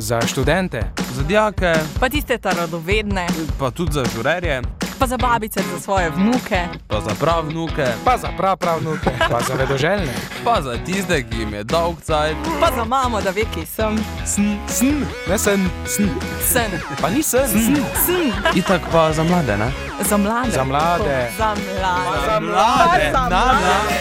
Za 0.00 0.20
študente, 0.26 0.82
za 1.14 1.22
dijake, 1.22 1.72
pa 2.00 2.08
tiste 2.08 2.38
radovedne, 2.42 3.26
pa 3.58 3.70
tudi 3.70 3.92
za 3.92 4.04
žurerje, 4.14 4.62
pa 4.98 5.06
za 5.06 5.16
babice, 5.16 5.60
za 5.74 5.80
svoje 5.80 6.10
vnuke, 6.10 6.68
pa 6.88 7.00
za 7.00 7.10
prav 7.20 7.48
vnuke, 7.48 7.86
pa 8.04 8.16
za 8.16 8.28
prav 8.36 8.56
prav 8.56 8.78
vnuke, 8.80 9.10
pa 9.30 9.40
za 9.40 9.54
vedoželjne, 9.54 10.14
pa 10.44 10.62
za 10.62 10.76
tiste, 10.84 11.22
ki 11.22 11.38
jim 11.38 11.54
je 11.54 11.64
dolg 11.64 12.00
cajt, 12.02 12.36
pa 12.60 12.70
za 12.76 12.84
mamo, 12.84 13.20
da 13.20 13.30
ve, 13.30 13.44
ki 13.54 13.66
sem. 13.66 13.98
Sn, 14.26 14.56
sn, 14.68 15.04
ne 15.28 15.38
sen, 15.38 15.68
sn. 15.86 16.08
Sen. 16.52 16.70
Pa 17.00 17.10
ni 17.10 17.22
sen, 17.22 17.48
sn. 17.48 17.76
sn. 18.06 18.32
Itak 18.58 18.80
pa 18.92 19.12
za 19.12 19.24
mlade, 19.24 19.56
ne? 19.56 19.72
Za 20.08 20.16
mlade. 20.16 20.50
Za 20.50 20.64
mlade. 20.64 21.30
Za 21.38 21.54
mlade. 21.54 22.26
Za 22.26 22.40
mlade. 22.40 23.10
Za 23.12 23.28
mlade. 23.28 24.00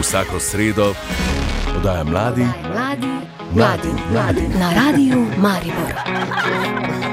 Vsako 0.00 0.40
sredo 0.40 0.94
podaja 1.80 2.04
mladi, 2.04 2.46
mladi, 2.72 3.08
mladi, 3.54 3.88
mladi 4.12 4.48
na 4.58 4.72
radiju 4.74 5.26
Maribor. 5.38 7.09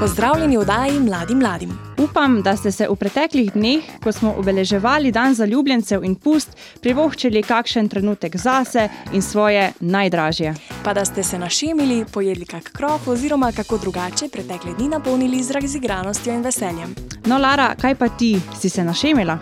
Pozdravljeni 0.00 0.56
v 0.56 0.60
oddaji 0.60 1.00
Mladim 1.00 1.38
mladim. 1.38 1.78
Upam, 1.98 2.42
da 2.42 2.56
ste 2.56 2.72
se 2.72 2.86
v 2.88 2.94
preteklih 2.96 3.50
dneh, 3.52 3.84
ko 4.02 4.12
smo 4.12 4.32
obeleževali 4.38 5.12
Dan 5.12 5.34
zaljubljencev 5.34 6.04
in 6.04 6.14
pust, 6.14 6.56
privoščili 6.80 7.42
kakšen 7.42 7.88
trenutek 7.88 8.36
zase 8.36 8.88
in 9.12 9.22
svoje 9.22 9.72
najdražje. 9.80 10.54
Pa 10.84 10.94
da 10.94 11.04
ste 11.04 11.22
se 11.22 11.38
našemili, 11.38 12.04
pojedli 12.12 12.46
kak 12.46 12.72
krop 12.72 13.08
oziroma 13.08 13.52
kako 13.52 13.78
drugače 13.78 14.28
pretekle 14.32 14.72
dni 14.78 14.88
napolnili 14.88 15.42
z 15.42 15.50
razigranostjo 15.50 16.32
in 16.32 16.42
veseljem. 16.42 16.94
No, 17.26 17.38
Lara, 17.38 17.74
kaj 17.80 17.94
pa 17.94 18.08
ti, 18.08 18.40
si 18.60 18.68
se 18.68 18.84
našemila? 18.84 19.38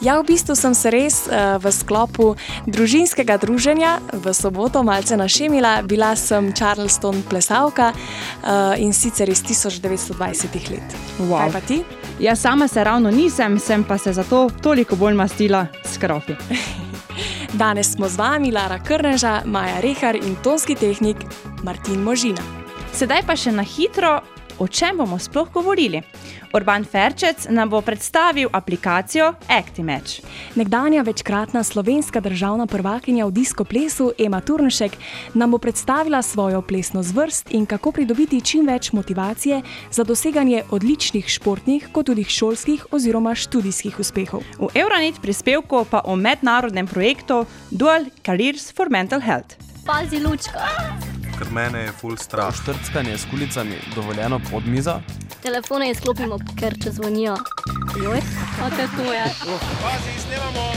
Ja, 0.00 0.20
v 0.20 0.28
bistvu 0.28 0.52
sem 0.52 0.74
se 0.76 0.90
res 0.92 1.24
uh, 1.24 1.56
v 1.56 1.72
sklopu 1.72 2.36
družinskega 2.68 3.40
druženja 3.40 3.96
v 4.12 4.34
soboto 4.36 4.84
malce 4.84 5.16
našemila. 5.16 5.80
Bila 5.88 6.12
sem 6.16 6.52
Charleston 6.52 7.24
plesalka 7.24 7.92
uh, 7.96 8.76
in 8.76 8.92
sicer 8.92 9.28
iz 9.32 9.40
1920 9.40 10.68
let. 10.68 10.88
Wow. 11.24 11.48
Kaj 11.48 11.52
pa 11.52 11.62
ti? 11.64 11.78
Ja, 12.20 12.36
sama 12.36 12.68
se 12.68 12.84
ravno 12.84 13.10
nisem, 13.10 13.58
sem 13.58 13.84
pa 13.84 13.96
se 13.98 14.12
zato 14.12 14.50
toliko 14.60 14.96
bolj 14.96 15.16
mastila 15.16 15.66
s 15.84 15.96
kropi. 15.96 16.36
Danes 17.60 17.96
smo 17.96 18.08
z 18.08 18.20
vami 18.20 18.52
Lara 18.52 18.78
Krneža, 18.78 19.42
Maja 19.48 19.80
Rehar 19.80 20.16
in 20.16 20.36
tonski 20.44 20.74
tehnik 20.76 21.16
Martin 21.64 22.04
Možina. 22.04 22.44
Sedaj 22.92 23.24
pa 23.24 23.36
še 23.36 23.52
na 23.52 23.64
hitro, 23.64 24.20
o 24.58 24.68
čem 24.68 24.96
bomo 24.96 25.18
sploh 25.18 25.52
govorili. 25.52 26.02
Urban 26.52 26.84
Ferčec 26.84 27.46
nam 27.48 27.70
bo 27.70 27.80
predstavil 27.80 28.48
aplikacijo 28.52 29.34
ActiMatch. 29.48 30.20
Nekdanja 30.54 31.02
večkratna 31.02 31.62
slovenska 31.62 32.20
državna 32.20 32.66
prvakinja 32.66 33.26
v 33.26 33.30
disko 33.30 33.64
plesu 33.64 34.12
Ema 34.18 34.40
Turnšek 34.40 34.92
nam 35.34 35.50
bo 35.50 35.58
predstavila 35.58 36.22
svojo 36.22 36.62
plesno 36.62 37.02
zvrst 37.02 37.50
in 37.50 37.66
kako 37.66 37.92
pridobiti 37.92 38.40
čim 38.40 38.66
več 38.66 38.92
motivacije 38.92 39.62
za 39.90 40.04
doseganje 40.04 40.62
odličnih 40.70 41.28
športnih, 41.28 41.88
kot 41.92 42.06
tudi 42.06 42.24
šolskih 42.24 42.86
oziroma 42.90 43.34
študijskih 43.34 44.00
uspehov. 44.00 44.42
V 44.58 44.68
Euronet 44.74 45.20
prispevku 45.22 45.84
pa 45.90 46.00
o 46.04 46.16
mednarodnem 46.16 46.86
projektu 46.86 47.44
Dual 47.70 48.04
Careers 48.26 48.72
for 48.72 48.90
Mental 48.90 49.20
Health. 49.20 49.56
Pazi, 49.86 50.20
lučka. 50.20 51.15
Ker 51.38 51.50
mene 51.52 51.78
je 51.78 51.92
full 51.92 52.16
strah. 52.16 52.54
Štrckanje 52.54 53.18
s 53.18 53.26
kulicami 53.30 53.76
dovoljeno 53.94 54.40
pod 54.50 54.66
mizo. 54.66 55.00
Telefone 55.42 55.90
izklopimo, 55.90 56.38
ker 56.58 56.74
če 56.84 56.90
zvonijo. 56.90 57.36
Joj, 58.02 58.20
kako 58.58 58.76
to 58.96 59.12
je? 59.12 59.24
Pazi, 59.82 60.14
snemamo. 60.26 60.72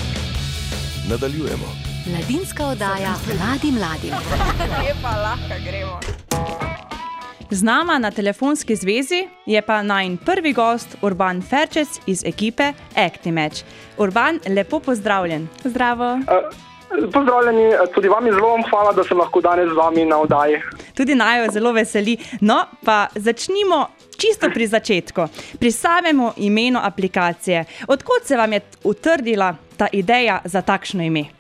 Nadaljujemo. 1.10 1.70
Mladinska 2.12 2.66
oddaja 2.68 3.14
Mladi 3.28 3.72
mladim. 3.72 4.14
Lepa, 4.84 5.16
lahko 5.22 5.64
gremo. 5.66 6.00
Z 7.50 7.64
nama 7.64 7.98
na 8.00 8.12
telefonski 8.12 8.76
zvezi 8.76 9.28
je 9.46 9.62
pa 9.62 9.82
najn 9.82 10.18
prvi 10.18 10.54
gost 10.54 10.98
Urban 11.02 11.42
Ferčec 11.42 11.88
iz 12.06 12.24
ekipe 12.26 12.74
ActiMatch. 12.96 13.64
Urban, 13.98 14.40
lepo 14.48 14.80
pozdravljen. 14.80 15.48
Zdravo. 15.64 16.14
Uh, 16.14 16.69
pozdravljeni, 17.14 17.72
tudi 17.94 18.10
vam 18.10 18.26
je 18.26 18.34
zelo 18.34 18.58
hvala, 18.70 18.94
da 18.94 19.04
sem 19.04 19.18
lahko 19.18 19.42
danes 19.42 19.70
z 19.70 19.76
vami 19.78 20.06
na 20.06 20.18
oddaji. 20.18 20.62
Tudi 20.98 21.16
naj 21.16 21.40
jo 21.40 21.52
zelo 21.52 21.72
veseli. 21.72 22.18
No, 22.42 22.64
pa 22.86 23.08
začnimo 23.16 23.88
čisto 24.18 24.50
pri 24.54 24.68
začetku, 24.68 25.28
pri 25.60 25.72
samem 25.72 26.22
imenu 26.38 26.80
aplikacije. 26.84 27.66
Odkud 27.88 28.24
se 28.24 28.38
vam 28.38 28.54
je 28.54 28.62
utrdila 28.84 29.56
ta 29.78 29.88
ideja 29.92 30.42
za 30.44 30.62
takšno 30.62 31.04
ime? 31.04 31.40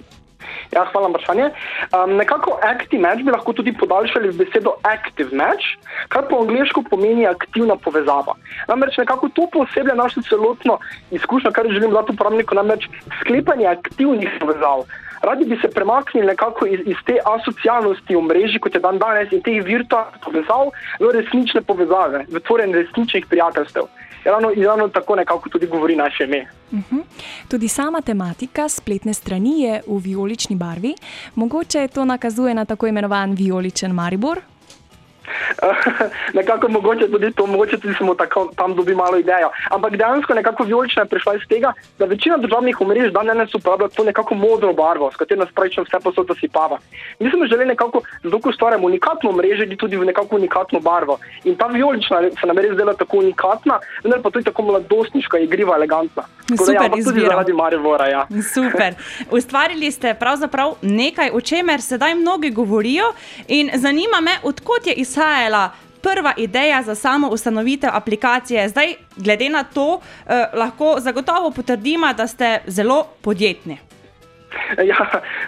Ja, 0.72 0.86
hvala 0.92 1.08
za 1.08 1.12
vprašanje. 1.12 1.46
Um, 1.94 2.16
nekako 2.18 2.59
active 2.62 3.02
match 3.02 3.24
bi 3.26 3.32
lahko 3.32 3.54
tudi 3.54 3.74
podaljšali 3.74 4.30
v 4.30 4.38
besedo 4.38 4.76
active 4.84 5.36
match, 5.36 5.66
kar 6.14 6.28
po 6.30 6.40
angliško 6.42 6.84
pomeni 6.90 7.26
aktivna 7.28 7.76
povezava. 7.76 8.36
Namreč 8.68 8.98
nekako 8.98 9.30
to 9.30 9.48
posebej 9.54 9.96
našo 9.96 10.22
celotno 10.30 10.80
izkušnjo, 11.12 11.52
kar 11.52 11.70
želim 11.70 11.92
dati 11.92 12.14
uporabniku, 12.14 12.56
namreč 12.56 12.88
sklepanje 13.22 13.68
aktivnih 13.68 14.30
povezav. 14.40 14.86
Radi 15.22 15.46
bi 15.46 15.57
se 15.62 15.68
premaknili 15.68 16.28
nekako 16.28 16.66
iz, 16.66 16.80
iz 16.85 16.96
te 17.06 17.18
asocialnosti 17.25 18.16
v 18.16 18.22
mreži, 18.22 18.59
kot 18.59 18.75
je 18.75 18.80
dan 18.80 18.97
danes, 18.97 19.31
in 19.31 19.41
teh 19.41 19.63
virtualnih 19.66 20.22
povezav 20.25 20.72
v 21.00 21.12
resnične 21.13 21.62
povezave, 21.62 22.25
v 22.31 22.40
tvorenje 22.40 22.84
resničnih 22.84 23.25
prijateljstev. 23.29 23.84
Ravno, 24.25 24.52
ravno 24.66 24.88
tako 24.88 25.16
nekako 25.16 25.50
tudi 25.50 25.68
govori 25.68 25.96
naše 25.96 26.24
ime. 26.24 26.46
Uh 26.72 26.79
-huh. 26.79 27.03
Tudi 27.47 27.68
sama 27.68 28.02
tematika 28.02 28.69
spletne 28.69 29.13
strani 29.13 29.62
je 29.62 29.81
v 29.88 29.97
vijolični 29.97 30.56
barvi. 30.56 30.96
Mogoče 31.35 31.88
to 31.88 32.06
nakazuje 32.06 32.53
na 32.53 32.66
tako 32.66 32.88
imenovan 32.88 33.34
vijoličen 33.34 33.91
Maribor. 33.91 34.40
nekako 36.40 36.67
mogoče 36.67 37.07
tudi 37.12 37.31
to, 37.31 37.45
mogoče 37.45 37.78
tudi 37.78 37.94
smo 37.94 38.16
tako, 38.16 38.51
tam 38.56 38.75
dobili 38.75 38.95
malo 38.95 39.17
idejo. 39.17 39.50
Ampak 39.69 39.97
dejansko 39.97 40.34
nekako 40.34 40.63
vijolična 40.63 41.01
je 41.01 41.07
prišla 41.09 41.35
iz 41.35 41.41
tega, 41.50 41.73
da 42.00 42.06
večina 42.06 42.38
državnih 42.38 42.81
omrežij 42.81 43.12
danes 43.12 43.56
uporablja 43.56 43.88
to 43.88 44.03
nekako 44.03 44.35
modro 44.35 44.73
barvo, 44.73 45.12
s 45.12 45.16
katero 45.16 45.40
nas 45.40 45.53
pravično 45.56 45.84
vse 45.84 45.97
posod 46.03 46.28
zasipava. 46.28 46.78
Mi 47.19 47.29
smo 47.29 47.45
želeli 47.45 47.67
nekako, 47.67 48.01
zato 48.23 48.40
ko 48.40 48.50
ustvarjamo 48.50 48.88
unikatno 48.88 49.31
mrežo, 49.31 49.75
tudi 49.78 49.97
v 49.97 50.06
nekako 50.06 50.35
unikatno 50.35 50.79
barvo. 50.79 51.19
In 51.44 51.56
ta 51.56 51.67
vijolična 51.67 52.22
se 52.41 52.47
nam 52.47 52.57
res 52.57 52.73
zdela 52.73 52.94
tako 52.94 53.17
unikatna, 53.17 53.79
vendar 54.03 54.22
pa 54.22 54.29
tudi 54.29 54.46
tako 54.46 54.61
mladostniška, 54.61 55.38
igriva, 55.38 55.75
elegantna. 55.75 56.23
Super, 56.57 56.90
da, 56.90 56.97
ja, 56.97 57.03
tudi 57.03 57.22
zaradi 57.22 57.53
Marivora. 57.53 58.07
Ja. 58.07 58.28
Super. 58.56 58.94
Ustvarili 59.31 59.91
ste 59.91 60.13
pravzaprav 60.13 60.75
nekaj, 60.81 61.29
o 61.34 61.41
čemer 61.41 61.81
sedaj 61.81 62.16
mnogi 62.16 62.50
govorijo 62.50 63.13
in 63.47 63.69
zanima 63.73 64.22
me, 64.22 64.31
odkot 64.44 64.88
je 64.88 64.94
izhajalo 64.94 65.19
izhajala 65.19 65.69
prva 66.02 66.34
ideja 66.38 66.81
za 66.81 66.96
samo 66.96 67.28
ustanovitev 67.30 67.90
aplikacije. 67.94 68.69
Zdaj, 68.69 68.94
glede 69.16 69.50
na 69.50 69.63
to, 69.63 70.00
eh, 70.00 70.46
lahko 70.53 70.96
zagotovo 71.00 71.52
potrdimo, 71.52 72.13
da 72.13 72.28
ste 72.28 72.59
zelo 72.68 73.06
podjetni. 73.22 73.78
Ja, 74.90 75.06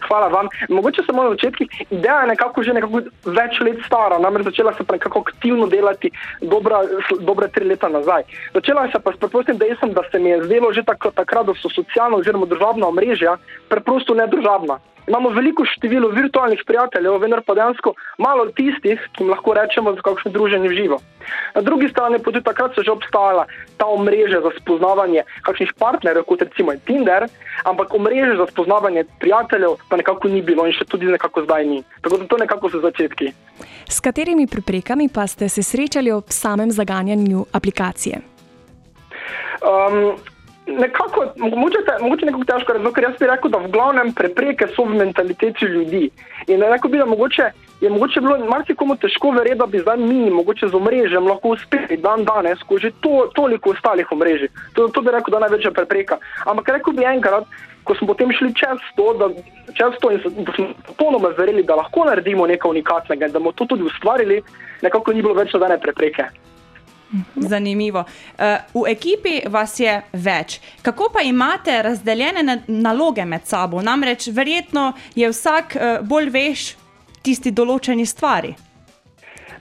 hvala 0.07 0.27
vam. 0.27 0.47
Mogoče 0.69 1.01
samo 1.05 1.23
na 1.23 1.29
začetku. 1.29 1.63
Ideja 1.89 2.21
je 2.21 2.27
nekako 2.27 2.63
že 2.63 2.73
nekako 2.73 3.01
več 3.25 3.59
let 3.61 3.79
stara, 3.85 4.19
namreč 4.19 4.45
začela 4.45 4.73
se 4.73 4.83
nekako 4.91 5.19
aktivno 5.19 5.67
delati 5.67 6.11
dobra, 6.41 6.81
dobre 7.19 7.47
tri 7.47 7.65
leta 7.65 7.89
nazaj. 7.89 8.23
Začela 8.53 8.87
se 8.91 8.99
pa 8.99 9.11
s 9.11 9.19
preprostim 9.19 9.57
dejstvom, 9.57 9.93
da 9.93 10.01
se 10.11 10.19
mi 10.19 10.29
je 10.29 10.43
zdelo 10.43 10.73
že 10.73 10.83
takrat, 10.83 11.45
da 11.45 11.53
so 11.61 11.69
socialna 11.69 12.17
oziroma 12.17 12.45
državna 12.45 12.87
omrežja 12.87 13.37
preprosto 13.69 14.13
nedržavna. 14.13 14.79
Imamo 15.11 15.29
veliko 15.29 15.65
število 15.67 16.07
virtualnih 16.07 16.61
prijateljev, 16.67 17.17
vendar 17.19 17.41
pa 17.43 17.51
dejansko 17.57 17.91
malo 18.17 18.45
tistih, 18.55 19.01
ki 19.11 19.25
jim 19.25 19.31
lahko 19.33 19.53
rečemo, 19.57 19.91
za 19.97 20.05
kakšno 20.05 20.31
druženje 20.31 20.69
v 20.71 20.77
živo. 20.77 20.99
Na 21.55 21.61
drugi 21.61 21.89
strani 21.91 22.15
pa 22.19 22.31
tudi 22.31 22.39
takrat 22.45 22.71
so 22.75 22.83
že 22.83 22.93
obstajala 22.93 23.43
ta 23.75 23.89
omrežja 23.91 24.39
za 24.39 24.53
spoznavanje 24.61 25.25
kakšnih 25.43 25.75
partnerjev, 25.83 26.23
kot 26.23 26.47
recimo 26.47 26.77
Tinder, 26.87 27.27
ampak 27.67 27.91
omrežje 27.93 28.39
za 28.39 28.47
spoznavanje 28.53 29.03
prijateljev 29.19 29.75
pa 29.89 29.99
nekako 29.99 30.31
ni 30.31 30.41
bilo 30.41 30.63
in 30.63 30.71
še 30.79 30.87
tudi 30.87 31.11
nekako 31.11 31.43
zdaj 31.43 31.67
ni. 31.67 31.83
Tako 32.01 32.23
da 32.23 32.31
to 32.31 32.39
nekako 32.47 32.71
so 32.71 32.79
začetki. 32.79 33.33
S 33.91 33.99
katerimi 33.99 34.47
preprekami 34.47 35.11
pa 35.11 35.27
ste 35.27 35.51
se 35.51 35.59
srečali 35.59 36.15
ob 36.15 36.31
samem 36.31 36.71
zaganjanju 36.71 37.45
aplikacije? 37.51 38.23
Um, 39.59 40.15
nekako, 40.79 41.25
mogoče, 41.37 41.77
mogoče 42.01 42.25
nekako 42.25 42.45
težko 42.45 42.73
reči, 42.73 42.93
ker 42.95 43.03
jaz 43.03 43.17
bi 43.19 43.27
rekel, 43.27 43.51
da 43.51 43.59
v 43.63 43.71
glavnem 43.71 44.13
prepreke 44.13 44.67
so 44.75 44.85
v 44.85 44.97
mentaliteti 44.99 45.65
ljudi. 45.65 46.09
In 46.47 46.63
rekel 46.63 46.91
bi, 46.91 46.97
da 46.97 47.05
mogoče, 47.05 47.51
je 47.81 47.89
mogoče 47.89 48.21
bilo 48.21 48.37
marsikomu 48.49 48.95
težko 48.95 49.31
verjeti, 49.31 49.59
da 49.59 49.65
bi 49.65 49.79
zdaj 49.79 49.97
mi, 49.97 50.29
mogoče 50.29 50.67
z 50.67 50.77
omrežjem, 50.77 51.27
lahko 51.27 51.55
uspeli 51.55 51.97
dan 51.97 52.25
danes, 52.25 52.63
ko 52.67 52.77
že 52.77 52.91
to, 53.01 53.27
toliko 53.35 53.73
ostalih 53.75 54.11
omrežij. 54.11 54.49
To, 54.73 54.87
to 54.87 55.01
bi 55.01 55.11
rekel, 55.11 55.31
da 55.31 55.37
je 55.37 55.47
največja 55.47 55.71
prepreka. 55.71 56.17
Ampak 56.45 56.69
rekel 56.77 56.93
bi 56.93 57.07
enkrat, 57.07 57.47
ko 57.83 57.95
smo 57.95 58.13
potem 58.13 58.31
šli 58.31 58.53
čez 58.53 58.83
to, 58.95 59.13
da, 59.17 59.31
čez 59.73 59.97
to 60.01 60.11
in 60.11 60.21
da 60.45 60.53
smo 60.55 60.67
popolnoma 60.87 61.33
verjeli, 61.37 61.63
da 61.63 61.75
lahko 61.75 62.05
naredimo 62.05 62.47
nekaj 62.47 62.69
unikatnega 62.69 63.25
in 63.25 63.33
da 63.33 63.39
bomo 63.39 63.51
to 63.51 63.65
tudi 63.65 63.83
ustvarili, 63.83 64.41
nekako 64.81 65.13
ni 65.13 65.21
bilo 65.21 65.33
več 65.33 65.53
nobene 65.53 65.79
prepreke. 65.81 66.29
Zanimivo. 67.35 68.03
Eh, 68.37 68.57
V 68.73 68.83
ekipi 68.87 69.41
vas 69.49 69.79
je 69.79 70.01
več. 70.13 70.59
Kako 70.81 71.09
pa 71.13 71.21
imate 71.21 71.81
razdeljene 71.81 72.43
na- 72.43 72.57
naloge 72.67 73.25
med 73.25 73.45
sabo? 73.45 73.81
Namreč 73.81 74.27
verjetno 74.27 74.93
je 75.15 75.29
vsak 75.29 75.75
eh, 75.75 75.99
bolj 76.01 76.29
veš 76.29 76.75
tisti 77.21 77.51
določeni 77.51 78.05
stvari. 78.05 78.55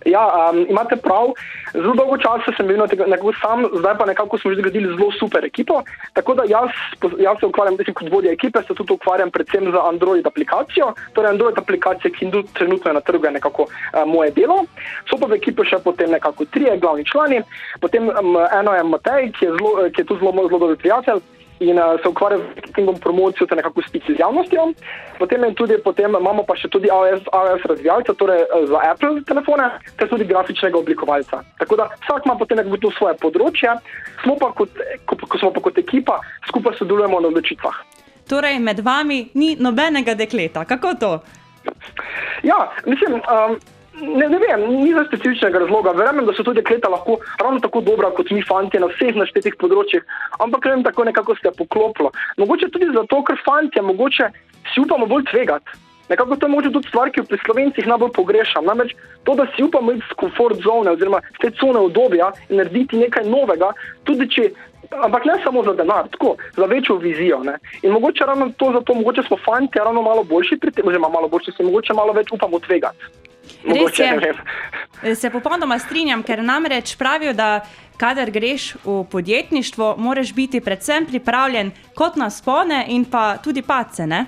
Ja, 0.05 0.51
um, 0.53 0.67
imate 0.69 0.97
prav. 0.97 1.33
Zelo 1.73 1.95
dolgo 1.95 2.17
časa 2.17 2.53
sem 2.57 2.67
bil 2.67 2.79
na 2.79 2.87
tega- 2.87 3.07
sam, 3.41 3.65
zdaj 3.79 3.99
pa 3.99 4.07
nekako 4.07 4.39
smo 4.39 4.51
že 4.51 4.57
zgradili 4.57 4.97
zelo 4.97 5.13
super 5.13 5.45
ekipo. 5.45 5.83
Tako 6.15 6.35
da 6.35 6.43
jaz, 6.49 6.71
jaz 7.19 7.37
se 7.41 7.47
ukvarjam 7.47 7.77
mislim, 7.79 7.95
kot 7.95 8.13
vodja 8.13 8.33
ekipe, 8.33 8.63
se 8.63 8.75
tudi 8.75 8.93
ukvarjam 8.93 9.31
predvsem 9.31 9.73
z 9.73 9.77
Android 9.77 10.27
aplikacijo. 10.27 10.95
Torej, 11.13 11.31
Android 11.31 11.59
aplikacija, 11.59 12.11
ki 12.11 12.31
trenutno 12.55 12.91
je 12.91 12.95
na 12.95 13.01
trgu, 13.01 13.25
je 13.25 13.31
nekako 13.31 13.63
uh, 13.63 14.05
moje 14.07 14.31
delo. 14.31 14.65
So 15.11 15.19
pa 15.21 15.27
v 15.27 15.37
ekipi 15.37 15.65
še 15.65 15.79
potem 15.85 16.11
nekako 16.11 16.45
trije 16.45 16.79
glavni 16.79 17.05
člani. 17.05 17.43
Potem 17.81 18.09
um, 18.09 18.37
eno 18.53 18.75
je 18.75 18.85
Matej, 18.85 19.33
ki 19.33 19.45
je, 19.45 19.51
zelo, 19.53 19.91
ki 19.93 20.01
je 20.01 20.07
tu 20.07 20.17
zelo, 20.17 20.33
zelo 20.33 20.59
dober 20.59 20.77
prijatelj. 20.77 21.21
In 21.61 21.77
uh, 21.77 22.01
se 22.03 22.09
ukvarja 22.09 22.39
z 22.39 22.43
marketingom, 22.43 22.97
promocijo, 23.05 23.47
ter 23.47 23.57
nekako 23.57 23.83
stiki 23.83 24.15
z 24.15 24.21
javnostjo. 24.21 24.73
Potem, 25.19 25.45
tudi, 25.55 25.77
potem 25.85 26.15
imamo 26.17 26.45
pa 26.49 26.57
še 26.57 26.71
tudi 26.73 26.89
iOS, 26.89 27.27
iOS 27.29 27.67
razvijalca, 27.69 28.15
torej 28.17 28.47
uh, 28.47 28.65
za 28.71 28.81
Apple 28.91 29.21
telefone, 29.29 29.67
ter 30.01 30.09
tudi 30.09 30.25
grafičnega 30.25 30.81
oblikovalca. 30.81 31.43
Tako 31.61 31.77
da 31.77 31.91
vsak 32.07 32.25
ima 32.25 32.39
potem 32.41 32.63
nekako 32.63 32.81
to 32.87 32.93
svoje 32.97 33.19
področje, 33.21 33.77
smo 34.23 34.39
pa 34.41 34.49
kot, 34.57 34.81
ko, 35.05 35.21
ko 35.21 35.43
smo 35.43 35.53
pa 35.53 35.65
kot 35.69 35.83
ekipa 35.85 36.17
skupaj 36.49 36.79
sodelujemo 36.81 37.21
na 37.21 37.29
odločitvah. 37.29 37.83
Torej, 38.31 38.57
med 38.63 38.81
vami 38.87 39.27
ni 39.35 39.53
nobenega 39.61 40.15
dekleta. 40.15 40.65
Kako 40.65 40.95
to? 40.97 41.13
Ja, 42.47 42.71
mislim, 42.87 43.21
um, 43.21 43.61
ne, 44.01 44.29
ne 44.29 44.39
vem, 44.39 44.65
ni 44.83 44.93
za 44.93 45.05
specifičnega 45.09 45.59
razloga. 45.59 45.93
Verjamem, 45.97 46.27
da 46.27 46.35
so 46.37 46.45
tudi 46.47 46.61
dekleta 46.61 46.89
lahko 46.89 47.19
ravno 47.43 47.61
tako 47.61 47.81
dobra 47.81 48.11
kot 48.17 48.31
mi, 48.31 48.43
fanti, 48.43 48.81
na 48.81 48.89
vseh 48.93 49.15
naštetih 49.17 49.59
področjih, 49.61 50.07
ampak 50.39 50.67
ne 50.67 50.77
vem, 50.77 50.87
tako 50.87 51.07
nekako 51.09 51.37
se 51.39 51.49
je 51.49 51.57
poklopilo. 51.59 52.13
Mogoče 52.41 52.71
tudi 52.75 52.91
zato, 52.97 53.23
ker 53.29 53.39
fanti, 53.45 53.83
mogoče 53.85 54.33
si 54.73 54.83
upamo 54.83 55.09
bolj 55.11 55.29
tvegati. 55.31 55.79
Nekako 56.11 56.37
to 56.37 56.47
je 56.47 56.51
možno 56.51 56.71
tudi 56.75 56.89
stvar, 56.89 57.11
ki 57.11 57.21
jo 57.21 57.25
pri 57.31 57.39
slovencih 57.45 57.87
najbolj 57.87 58.11
pogrešam. 58.17 58.67
Namreč 58.67 58.97
to, 59.25 59.37
da 59.39 59.47
si 59.55 59.63
upamo 59.63 59.93
iz 59.95 60.09
komfort 60.19 60.59
zone 60.65 60.91
oziroma 60.91 61.21
iz 61.31 61.39
te 61.39 61.51
cone 61.61 61.79
obdobja 61.79 62.33
in 62.49 62.59
narediti 62.59 62.99
nekaj 62.99 63.29
novega, 63.31 63.71
tudi 64.05 64.27
če. 64.27 64.51
Ampak 64.91 65.23
ne 65.29 65.37
samo 65.45 65.63
za 65.63 65.73
denar, 65.79 66.09
tako 66.11 66.35
za 66.57 66.67
večjo 66.67 66.97
vizijo. 66.99 67.45
Ne? 67.47 67.61
In 67.83 67.93
mogoče 67.95 68.27
ravno 68.27 68.51
to, 68.59 68.73
zato 68.75 68.95
mogoče 68.95 69.23
smo 69.29 69.37
fanti 69.45 69.79
ravno 69.79 70.03
malo 70.03 70.25
boljši 70.25 70.59
pri 70.59 70.73
tem, 70.75 70.89
oziroma 70.89 71.09
malo 71.09 71.29
boljši, 71.29 71.53
se 71.57 71.63
mogoče 71.63 71.95
malo 71.95 72.13
več 72.13 72.33
upamo 72.35 72.59
tvegati. 72.59 73.30
Mogoče, 73.65 74.03
je. 75.03 75.15
Se 75.15 75.31
popolnoma 75.31 75.79
strinjam, 75.79 76.23
ker 76.23 76.43
namreč 76.45 76.97
pravijo, 76.97 77.33
da 77.33 77.61
kadar 77.97 78.31
greš 78.31 78.75
v 78.85 79.05
podjetništvo, 79.11 79.95
moraš 79.99 80.35
biti 80.35 80.61
predvsem 80.61 81.07
pripravljen 81.07 81.71
kot 81.95 82.17
na 82.17 82.31
spone 82.31 82.85
in 82.89 83.05
pa 83.05 83.37
tudi 83.37 83.63
pace. 83.63 84.07
Ne? 84.07 84.27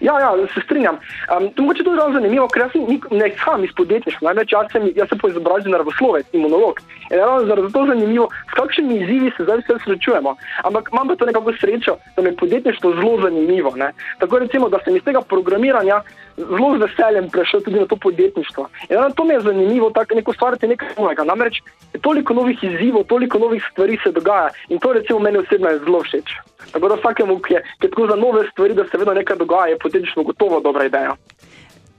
Ja, 0.00 0.20
ja, 0.20 0.30
se 0.54 0.60
strinjam. 0.60 0.94
Um, 0.94 1.52
to 1.52 1.62
mogoče 1.62 1.84
tudi 1.84 1.96
ravno 1.96 2.20
zanimivo, 2.20 2.48
ker 2.48 2.62
jaz 2.62 2.72
nik- 2.72 3.08
ne 3.10 3.28
izhajam 3.28 3.64
iz 3.64 3.70
podjetništva. 3.76 4.28
Namreč 4.28 4.52
jaz 4.52 4.66
sem, 4.72 4.90
jaz 4.94 5.08
sem 5.08 5.18
po 5.18 5.28
izobrazbi 5.28 5.70
naravoslovec, 5.70 6.26
imunolog. 6.32 6.80
In 7.10 7.18
ravno 7.18 7.46
zaradi 7.46 7.72
to 7.72 7.86
zanimivo, 7.86 8.28
s 8.50 8.54
kakšnimi 8.54 8.94
izzivi 9.02 9.32
se 9.36 9.42
zdaj 9.42 9.58
vse 9.58 9.74
srečujemo. 9.84 10.36
Ampak 10.64 10.88
imam 10.92 11.08
pa 11.08 11.16
to 11.16 11.26
nekako 11.26 11.52
srečo, 11.60 11.96
da 12.16 12.22
mi 12.22 12.28
je 12.28 12.36
podjetništvo 12.36 12.92
zelo 12.94 13.20
zanimivo. 13.22 13.72
Ne? 13.76 13.92
Tako 14.18 14.38
recimo, 14.38 14.68
da 14.68 14.78
sem 14.84 14.96
iz 14.96 15.02
tega 15.04 15.20
programiranja 15.20 16.02
zelo 16.36 16.78
z 16.78 16.80
veseljem 16.80 17.30
prešel 17.30 17.60
tudi 17.60 17.80
na 17.80 17.86
to 17.86 17.96
podjetništvo. 17.96 18.68
In 18.88 18.96
ravno 18.96 19.10
to 19.10 19.24
mi 19.24 19.34
je 19.34 19.40
zanimivo, 19.40 19.90
tako 19.90 20.14
neko 20.14 20.32
stvariti 20.32 20.66
nekaj 20.66 20.88
novega. 20.98 21.24
Namreč 21.24 21.62
je 21.94 22.00
toliko 22.00 22.34
novih 22.34 22.64
izzivov, 22.64 23.04
toliko 23.04 23.38
novih 23.38 23.62
stvari 23.72 23.98
se 24.02 24.12
dogaja 24.12 24.48
in 24.68 24.78
to 24.78 24.92
recimo 24.92 25.18
meni 25.18 25.38
osebno 25.38 25.68
je 25.68 25.78
zelo 25.78 26.00
všeč. 26.02 26.34
Tako 26.72 26.88
da 26.88 26.94
vsakemu, 26.94 27.38
ki 27.38 27.54
je, 27.54 27.60
ki 27.80 27.86
je 27.86 27.90
tako 27.90 28.06
za 28.06 28.16
nove 28.16 28.48
stvari, 28.50 28.74
da 28.74 28.84
se 28.84 28.98
vedno 28.98 29.14
nekaj 29.14 29.36
dogaja, 29.36 29.66
je 29.66 29.78
podjetništvo 29.86 30.26
gotovo 30.32 30.60
dobra 30.60 30.86
ideja. 30.90 31.16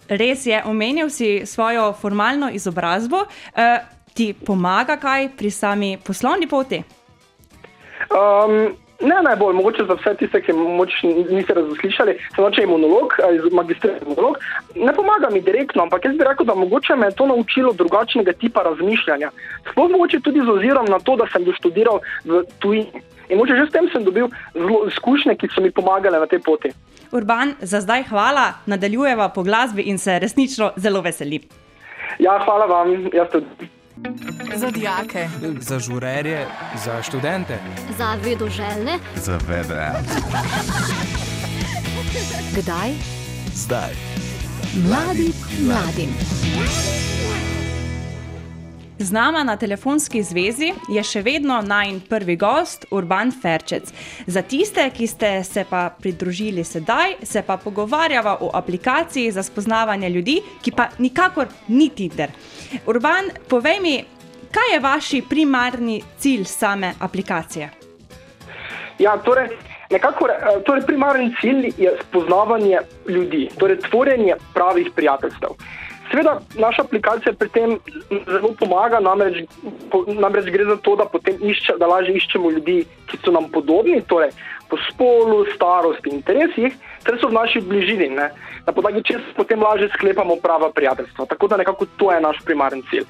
Res 0.10 0.46
je, 0.46 0.62
omenil 0.66 1.10
si 1.10 1.46
svojo 1.46 1.92
formalno 1.94 2.50
izobrazbo. 2.54 3.26
Eh, 3.56 3.80
ti 4.14 4.34
pomaga 4.34 4.98
kaj 4.98 5.30
pri 5.38 5.52
sami 5.52 5.98
poslovni 6.06 6.48
poti? 6.48 6.82
Um, 8.10 8.72
ne 9.02 9.18
najbolj, 9.24 9.54
mogoče 9.54 9.84
za 9.88 9.98
vse 10.00 10.14
tiste, 10.20 10.42
ki 10.42 10.54
niste 11.30 11.54
razslišali, 11.54 12.16
sem 12.36 12.44
noče 12.44 12.64
imunolog, 12.64 13.14
magistriran 13.52 14.00
imunolog. 14.06 14.40
Ne 14.76 14.94
pomaga 14.94 15.30
mi 15.34 15.42
direktno, 15.42 15.84
ampak 15.84 16.06
jaz 16.06 16.18
bi 16.18 16.26
rekel, 16.26 16.46
da 16.46 16.56
mogoče 16.56 16.96
me 16.96 17.12
je 17.12 17.18
to 17.20 17.28
naučilo 17.28 17.74
drugačnega 17.74 18.34
tipa 18.34 18.64
razmišljanja. 18.64 19.32
Sploh 19.72 19.92
mogoče 19.92 20.20
tudi 20.24 20.42
z 20.46 20.50
ozirom 20.50 20.86
na 20.90 21.00
to, 21.00 21.16
da 21.16 21.28
sem 21.34 21.46
doštudiral 21.46 22.00
v 22.26 22.44
tujini. 22.60 23.04
In 23.30 23.38
mogoče 23.38 23.60
že 23.60 23.66
s 23.68 23.76
tem 23.76 23.90
sem 23.92 24.04
dobil 24.04 24.30
zelo 24.54 24.86
izkušnje, 24.88 25.36
ki 25.36 25.52
so 25.54 25.62
mi 25.62 25.72
pomagale 25.72 26.20
na 26.20 26.26
tej 26.26 26.40
poti. 26.40 26.72
Urban, 27.18 27.54
za 27.62 27.82
zdaj 27.82 28.04
hvala, 28.04 28.54
nadaljujeva 28.66 29.30
po 29.30 29.44
glasbi 29.44 29.82
in 29.82 29.98
se 29.98 30.20
resnično 30.20 30.72
zelo 30.76 31.02
veselim. 31.02 31.42
Ja, 32.20 32.40
hvala 32.46 32.66
vam, 32.66 33.10
jaz 33.14 33.28
tudi. 33.32 33.70
Za 34.56 34.70
dijake, 34.72 35.28
za 35.60 35.80
žurerje, 35.80 36.46
za 36.86 37.02
študente, 37.02 37.58
Za 37.98 38.14
vedoželjne, 38.24 39.00
Za 39.16 39.40
vedre. 39.48 39.92
Kdaj? 42.56 42.92
Zdaj. 43.54 43.94
Mladi 44.88 45.32
mladim. 45.66 46.10
Z 49.00 49.12
nama 49.12 49.44
na 49.44 49.58
telefonski 49.58 50.24
zvezi 50.24 50.72
je 50.90 51.02
še 51.06 51.22
vedno 51.22 51.60
najn 51.62 52.00
prvi 52.10 52.34
gost, 52.36 52.88
Urban 52.90 53.30
Ferčec. 53.30 53.92
Za 54.26 54.42
tiste, 54.42 54.82
ki 54.90 55.08
ste 55.08 55.30
se 55.46 55.66
pa 55.70 55.92
pridružili 55.94 56.64
sedaj, 56.66 57.14
se 57.22 57.44
pa 57.46 57.60
pogovarjava 57.62 58.38
o 58.42 58.50
aplikaciji 58.58 59.32
za 59.32 59.44
spoznavanje 59.44 60.10
ljudi, 60.10 60.40
ki 60.66 60.74
pa 60.74 60.90
nikakor 60.98 61.46
ni 61.68 61.92
Tinder. 61.94 62.34
Urban, 62.90 63.30
povej 63.50 63.80
mi, 63.86 63.96
kaj 64.50 64.74
je 64.74 64.80
vaš 64.82 65.12
primarni 65.30 66.02
cilj 66.18 66.50
same 66.50 66.94
aplikacije? 67.00 67.70
Ja, 69.00 69.18
torej, 69.22 69.54
nekako, 69.94 70.26
eh, 70.26 70.64
torej 70.66 70.88
primarni 70.90 71.36
cilj 71.42 71.70
je 71.78 72.00
spoznavanje 72.10 72.80
ljudi, 73.08 73.50
torej 73.60 73.78
tvorjenje 73.90 74.42
pravih 74.54 74.90
prijateljstev. 74.96 75.54
Seveda, 76.12 76.38
naša 76.56 76.86
aplikacija 76.88 77.34
pri 77.34 77.50
tem 77.50 77.74
zelo 78.10 78.54
pomaga, 78.60 79.00
namreč, 79.04 79.44
po, 79.92 80.06
namreč 80.08 80.48
gre 80.54 80.66
za 80.70 80.78
to, 80.84 80.96
da, 80.96 81.06
potem 81.12 81.36
išče, 81.42 81.76
da 81.82 81.90
lažje 81.92 82.16
iščemo 82.22 82.52
ljudi, 82.56 82.78
ki 83.12 83.20
so 83.24 83.34
nam 83.36 83.50
podobni, 83.52 84.00
torej 84.08 84.32
po 84.70 84.78
spolu, 84.88 85.46
starosti, 85.56 86.12
interesih, 86.12 86.76
ter 87.04 87.20
so 87.22 87.30
v 87.32 87.38
naši 87.40 87.62
bližini. 87.64 88.10
Ne? 88.16 88.32
Na 88.68 88.74
podlagi 88.74 89.04
česa 89.04 89.32
potem 89.36 89.64
lažje 89.64 89.90
sklepamo 89.96 90.36
prava 90.44 90.72
prijateljstva. 90.76 91.26
Tako 91.26 91.48
da 91.48 91.58
nekako 91.58 91.86
to 91.98 92.12
je 92.12 92.22
naš 92.22 92.38
primarni 92.46 92.84
cilj. 92.90 93.06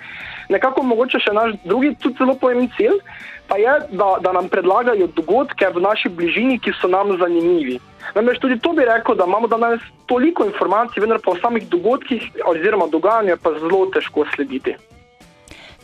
Nekako 0.50 0.84
mogoče 0.84 1.20
še 1.20 1.34
naš 1.34 1.56
drugi, 1.66 1.96
tudi 2.00 2.16
zelo 2.20 2.36
pomemben 2.38 2.70
cilj, 2.78 3.00
pa 3.48 3.58
je, 3.58 3.74
da, 3.90 4.10
da 4.22 4.32
nam 4.38 4.50
predlagajo 4.50 5.08
dogodke 5.16 5.68
v 5.74 5.82
naši 5.82 6.10
bližini, 6.10 6.60
ki 6.60 6.72
so 6.82 6.88
nam 6.88 7.16
zanimivi. 7.20 7.80
Namreč 8.16 8.40
tudi 8.40 8.60
to 8.60 8.72
bi 8.78 8.86
rekel, 8.86 9.18
da 9.18 9.26
imamo 9.26 9.48
danes 9.48 9.82
toliko 10.06 10.46
informacij, 10.46 11.02
vendar 11.02 11.20
pa 11.24 11.34
o 11.34 11.40
samih 11.42 11.66
dogodkih 11.70 12.30
oziroma 12.46 12.88
dogajanju 12.92 13.34
je 13.34 13.40
pa 13.42 13.54
zelo 13.60 13.86
težko 13.94 14.28
slediti. 14.36 14.76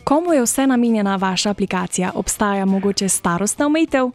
Komu 0.04 0.32
je 0.32 0.44
vse 0.44 0.66
namenjena 0.66 1.16
vaša 1.16 1.50
aplikacija? 1.50 2.12
Obstaja 2.14 2.64
mogoče 2.64 3.08
starostna 3.08 3.66
omejitev? 3.66 4.12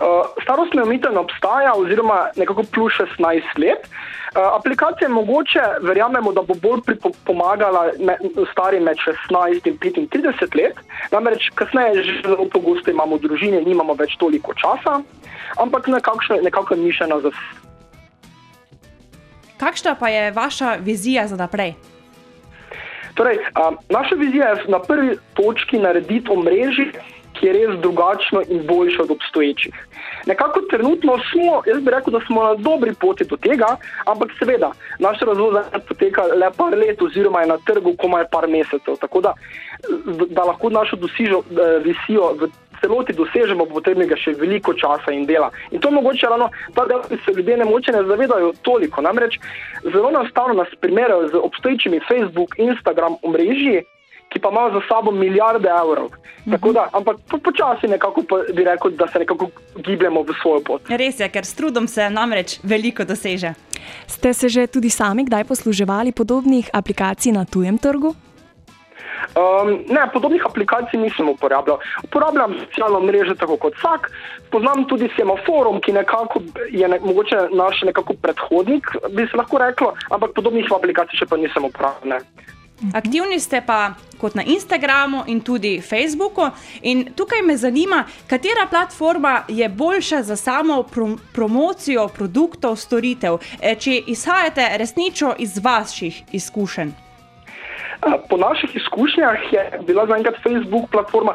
Uh, 0.00 0.26
starostna 0.42 0.82
omejitev 0.82 1.12
ne 1.12 1.20
obstaja, 1.20 1.74
oziroma 1.76 2.30
nekako 2.36 2.64
plus 2.72 2.92
16 3.18 3.42
let. 3.58 3.84
Uh, 3.84 4.42
aplikacija 4.58 5.08
je 5.08 5.14
mogoče, 5.14 5.60
verjamemo, 5.82 6.32
da 6.32 6.42
bo 6.42 6.54
bolj 6.62 6.80
pomagala 7.24 7.88
me, 7.98 8.16
starim 8.52 8.82
med 8.82 8.96
16 9.30 9.68
in 9.68 10.08
35 10.08 10.56
let, 10.62 10.78
namreč 11.12 11.50
kasneje 11.54 12.02
že 12.04 12.20
zelo 12.22 12.48
pogosto 12.52 12.90
imamo 12.90 13.18
družine, 13.18 13.60
nimamo 13.60 13.94
več 13.94 14.16
toliko 14.16 14.54
časa, 14.54 15.00
ampak 15.58 15.86
nekakšno, 15.86 16.40
nekako 16.42 16.74
je 16.74 16.80
mišljena 16.80 17.20
za 17.20 17.28
vse. 17.28 17.60
Kakšna 19.60 19.94
pa 20.00 20.08
je 20.08 20.30
vaša 20.30 20.76
vizija 20.80 21.26
za 21.26 21.36
naprej? 21.36 21.74
Torej, 23.14 23.38
a, 23.54 23.72
naša 23.88 24.14
vizija 24.14 24.48
je 24.48 24.64
na 24.68 24.78
prvi 24.78 25.16
točki 25.34 25.78
narediti 25.78 26.30
omrežje, 26.30 26.92
ki 27.40 27.46
je 27.46 27.52
res 27.56 27.78
drugačno 27.80 28.42
in 28.48 28.66
boljše 28.66 29.02
od 29.02 29.10
obstoječih. 29.10 29.74
Nekako 30.26 30.60
trenutno 30.70 31.16
smo, 31.32 31.62
jaz 31.66 31.82
bi 31.82 31.90
rekel, 31.90 32.12
da 32.12 32.20
smo 32.26 32.44
na 32.44 32.54
dobri 32.54 32.94
poti 33.00 33.24
do 33.24 33.36
tega, 33.36 33.76
ampak 34.06 34.30
seveda, 34.38 34.72
naš 34.98 35.20
razvoj 35.20 35.50
zdaj 35.50 35.80
poteka 35.88 36.22
le 36.22 36.50
par 36.56 36.76
let, 36.76 37.02
oziroma 37.02 37.40
je 37.40 37.52
na 37.54 37.58
trgu 37.66 37.94
komaj 37.98 38.24
par 38.32 38.48
mesecev. 38.48 38.96
Tako 39.00 39.20
da, 39.20 39.34
da 40.28 40.44
lahko 40.44 40.70
našo 40.70 40.96
dosižo, 40.96 41.40
eh, 41.40 41.78
visijo 41.84 42.34
v 42.40 42.50
celoti 42.80 43.12
dosežemo, 43.12 43.66
bo 43.68 43.80
potrebnega 43.80 44.16
še 44.16 44.34
veliko 44.40 44.74
časa 44.74 45.12
in 45.12 45.26
dela. 45.28 45.50
In 45.70 45.80
to 45.80 45.90
mogoče 45.90 46.28
ravno 46.28 46.50
ta 46.74 46.86
del, 46.88 47.02
ki 47.08 47.20
se 47.24 47.36
ljudje 47.36 47.56
ne 47.56 47.64
moče 47.64 47.92
ne 47.92 48.02
zavedajo 48.08 48.52
toliko. 48.62 49.02
Namreč 49.04 49.38
zelo 49.84 50.08
enostavno 50.08 50.54
nas 50.62 50.68
primerjajo 50.80 51.28
z 51.28 51.42
obstoječimi 51.48 52.00
Facebook, 52.08 52.58
Instagram 52.58 53.16
omrežji, 53.22 53.84
ki 54.30 54.38
pa 54.38 54.48
imajo 54.48 54.70
za 54.78 54.80
sabo 54.88 55.10
milijarde 55.10 55.68
evrov. 55.68 56.10
Tako 56.50 56.72
da, 56.72 56.88
ampak 56.92 57.16
po, 57.30 57.38
počasi 57.38 57.88
nekako 57.88 58.22
pa 58.28 58.36
bi 58.54 58.64
rekel, 58.64 58.90
da 58.90 59.06
se 59.06 59.18
nekako 59.18 59.50
gibljemo 59.76 60.22
v 60.22 60.34
svojo 60.42 60.62
pot. 60.64 60.88
Res 60.88 61.20
je, 61.20 61.28
ker 61.28 61.44
s 61.44 61.54
trudom 61.54 61.88
se 61.88 62.10
namreč 62.10 62.58
veliko 62.62 63.04
doseže. 63.04 63.52
Ste 64.06 64.32
se 64.34 64.48
že 64.48 64.66
tudi 64.66 64.90
sami 64.90 65.24
kdaj 65.24 65.44
posluževali 65.44 66.12
podobnih 66.12 66.70
aplikacij 66.72 67.32
na 67.32 67.44
tujem 67.44 67.78
trgu? 67.78 68.14
Um, 69.36 69.84
ne, 69.88 70.02
podobnih 70.12 70.46
aplikacij 70.46 71.00
nisem 71.00 71.28
uporabljal. 71.28 71.78
Uporabljam 72.04 72.54
socialno 72.64 73.00
mrežo 73.00 73.34
tako 73.34 73.56
kot 73.56 73.76
vsak. 73.76 74.10
Poznam 74.50 74.84
tudi 74.88 75.10
semaforum, 75.16 75.80
ki 75.80 75.92
nekako 75.92 76.40
je 76.70 76.88
ne, 76.88 76.98
mogoče 77.02 77.36
naš 77.52 77.82
nekako 77.86 78.14
predhodnik, 78.22 78.86
bi 79.10 79.26
se 79.26 79.36
lahko 79.36 79.58
reklo, 79.58 79.92
ampak 80.10 80.34
podobnih 80.34 80.72
aplikacij 80.74 81.20
še 81.20 81.28
pa 81.30 81.36
nisem 81.36 81.68
uporabljal. 81.68 82.24
Ne. 82.80 82.90
Aktivni 82.94 83.40
ste 83.40 83.62
pa 83.66 83.94
kot 84.20 84.34
na 84.34 84.42
Instagramu 84.42 85.24
in 85.26 85.40
tudi 85.40 85.80
Facebooku. 85.80 86.50
In 86.82 87.12
tukaj 87.16 87.42
me 87.42 87.56
zanima, 87.56 88.04
katera 88.26 88.66
platforma 88.70 89.44
je 89.48 89.68
boljša 89.68 90.22
za 90.22 90.36
samo 90.36 90.82
prom 90.82 91.18
promocijo 91.32 92.08
produktov, 92.08 92.76
storitev, 92.76 93.38
eh, 93.60 93.74
če 93.74 94.02
izhajate 94.06 94.68
resnično 94.76 95.34
iz 95.38 95.58
vaših 95.58 96.22
izkušenj. 96.32 97.09
Po 98.00 98.36
naših 98.36 98.76
izkušnjah 98.76 99.52
je 99.52 99.62
bila 99.86 100.06
zaenkrat 100.06 100.34
Facebook 100.42 100.90
platforma 100.90 101.34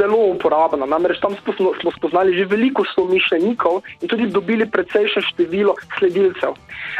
zelo 0.00 0.18
uporabna. 0.34 0.86
Namreč 0.86 1.20
tam 1.20 1.34
smo, 1.80 1.90
spoznali 1.96 2.34
že 2.38 2.44
veliko 2.44 2.84
somišljenikov 2.94 3.82
in 4.00 4.08
tudi 4.08 4.26
dobili 4.26 4.66
precejšen 4.66 5.22
število 5.22 5.74
sledilcev. 5.98 6.54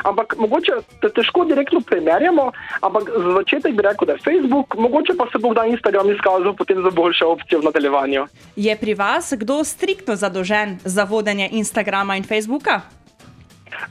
Ampak 0.05 0.37
mogoče 0.39 0.73
te 1.01 1.09
težko 1.09 1.45
direktno 1.45 1.81
primerjamo, 1.81 2.53
ampak 2.81 3.11
za 3.11 3.33
začetek 3.39 3.75
bi 3.77 3.83
rekel, 3.83 4.07
da 4.07 4.13
je 4.13 4.25
Facebook, 4.25 4.75
mogoče 4.75 5.15
pa 5.19 5.27
se 5.33 5.39
bo 5.39 5.51
kdaj 5.51 5.71
Instagram 5.71 6.11
izkazal 6.11 6.57
potem 6.57 6.83
za 6.83 6.91
boljšo 6.91 7.29
opcijo 7.29 7.61
v 7.61 7.65
nadaljevanju. 7.65 8.27
Je 8.57 8.77
pri 8.77 8.95
vas 8.95 9.33
kdo 9.37 9.65
striktno 9.65 10.17
zadolžen 10.17 10.79
za 10.85 11.05
vodenje 11.05 11.49
Instagrama 11.53 12.17
in 12.17 12.25
Facebooka? 12.25 12.81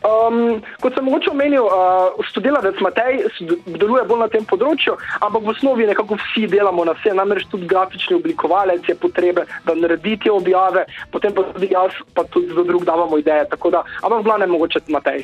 Um, 0.01 0.61
kot 0.81 0.95
sem 0.95 1.05
mogoče 1.05 1.29
omenil, 1.31 1.65
uh, 1.65 2.17
študiravec 2.25 2.79
Matej 2.81 3.21
sod- 3.37 3.59
deluje 3.65 4.03
bolj 4.09 4.19
na 4.19 4.27
tem 4.27 4.45
področju, 4.45 4.95
ampak 5.21 5.41
v 5.43 5.53
osnovi 5.53 5.85
nekako 5.89 6.17
vsi 6.21 6.47
delamo 6.47 6.85
na 6.85 6.95
vse, 6.97 7.13
namreč 7.13 7.45
tudi 7.51 7.67
grafični 7.67 8.15
oblikovalec 8.17 8.87
je 8.89 8.95
potrebe, 8.95 9.45
da 9.65 9.75
naredi 9.75 10.17
te 10.17 10.31
objave, 10.31 10.85
potem 11.11 11.33
pa 11.33 11.43
tudi 11.53 11.71
jaz, 11.71 11.91
pa 12.13 12.23
tudi 12.23 12.53
za 12.53 12.63
drug 12.63 12.85
davamo 12.85 13.17
ideje. 13.17 13.45
tako 13.49 13.69
Da, 13.71 13.83
ampak 14.03 14.19
v 14.19 14.23
glavnem 14.23 14.49
mogoče 14.49 14.79
Matej. 14.87 15.23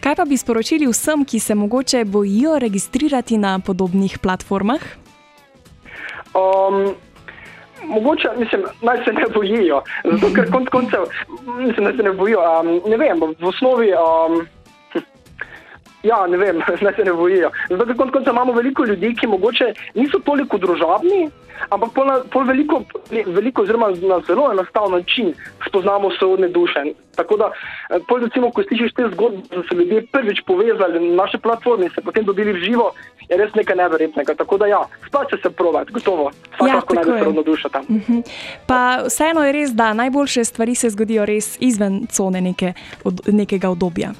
Kaj 0.00 0.14
pa 0.14 0.24
bi 0.24 0.36
sporočili 0.36 0.86
vsem, 0.86 1.24
ki 1.24 1.40
se 1.40 1.54
mogoče 1.54 2.04
bojijo 2.04 2.58
registrirati 2.58 3.38
na 3.38 3.58
podobnih 3.58 4.18
platformah? 4.18 4.80
Um, 6.34 6.94
mogoče, 7.84 8.28
mislim, 8.36 8.62
naj 8.82 9.04
se 9.04 9.12
ne 9.12 9.24
bojijo, 9.34 9.82
zato 10.04 10.34
ker 10.34 10.50
konc 10.52 10.68
koncev, 10.68 11.00
mislim, 11.58 11.86
da 11.86 11.92
se 11.96 12.02
ne 12.02 12.12
bojijo. 12.12 12.40
Um, 12.60 12.80
ne 12.90 12.96
vem, 12.96 13.20
v 13.20 13.46
osnovi. 13.46 13.92
Um, 13.92 14.46
Ja, 16.02 16.26
ne 16.26 16.36
vem, 16.36 16.62
naj 16.84 16.94
se 16.94 17.04
ne 17.04 17.12
bojijo. 17.12 17.50
Zato, 17.68 17.86
ker 17.86 17.96
konec 17.96 18.12
koncev 18.12 18.32
imamo 18.32 18.52
veliko 18.52 18.84
ljudi, 18.84 19.14
ki 19.14 19.26
mogoče 19.26 19.72
niso 19.94 20.18
toliko 20.18 20.58
družabni, 20.58 21.30
ampak 21.70 21.90
pol, 21.94 22.06
na- 22.06 22.20
pol 22.30 22.44
veliko, 22.46 22.82
veliko, 23.10 23.62
oziroma 23.62 23.90
na 23.90 24.20
zelo 24.26 24.52
enostaven 24.52 24.92
način 24.92 25.34
spoznamo 25.66 26.10
sorodne 26.18 26.48
duše. 26.48 26.84
Tako 27.16 27.36
da, 27.36 27.50
eh, 27.90 27.98
pol 28.08 28.20
recimo, 28.20 28.50
ko 28.50 28.62
slišiš 28.62 28.94
te 28.94 29.08
zgodbe, 29.12 29.42
da 29.50 29.62
so 29.62 29.68
se 29.68 29.74
ljudje 29.74 30.06
prvič 30.12 30.40
povezali 30.46 31.00
na 31.08 31.24
naše 31.24 31.38
platforme 31.38 31.84
in 31.84 31.90
se 31.90 32.00
potem 32.00 32.24
dobili 32.24 32.52
v 32.52 32.62
živo, 32.64 32.92
je 33.28 33.36
res 33.36 33.54
nekaj 33.54 33.76
neverjetnega. 33.76 34.34
Tako 34.34 34.58
da, 34.58 34.66
ja, 34.66 34.80
splača 35.06 35.36
se 35.42 35.50
provat, 35.50 35.90
gotovo. 35.90 36.30
Vsak 36.54 36.68
Ja, 36.68 36.74
lahko 36.74 36.94
najde 36.94 37.42
dušo 37.44 37.68
tam. 37.68 37.84
Mhm. 37.90 38.20
Pa 38.66 39.02
vseeno 39.06 39.44
je 39.44 39.52
res, 39.52 39.70
da 39.72 39.92
najboljše 39.92 40.44
stvari 40.44 40.74
se 40.74 40.90
zgodijo 40.90 41.26
res 41.26 41.56
izven 41.60 42.06
cone 42.10 42.40
neke, 42.40 42.72
od, 43.04 43.20
nekega 43.26 43.70
obdobja. 43.70 44.12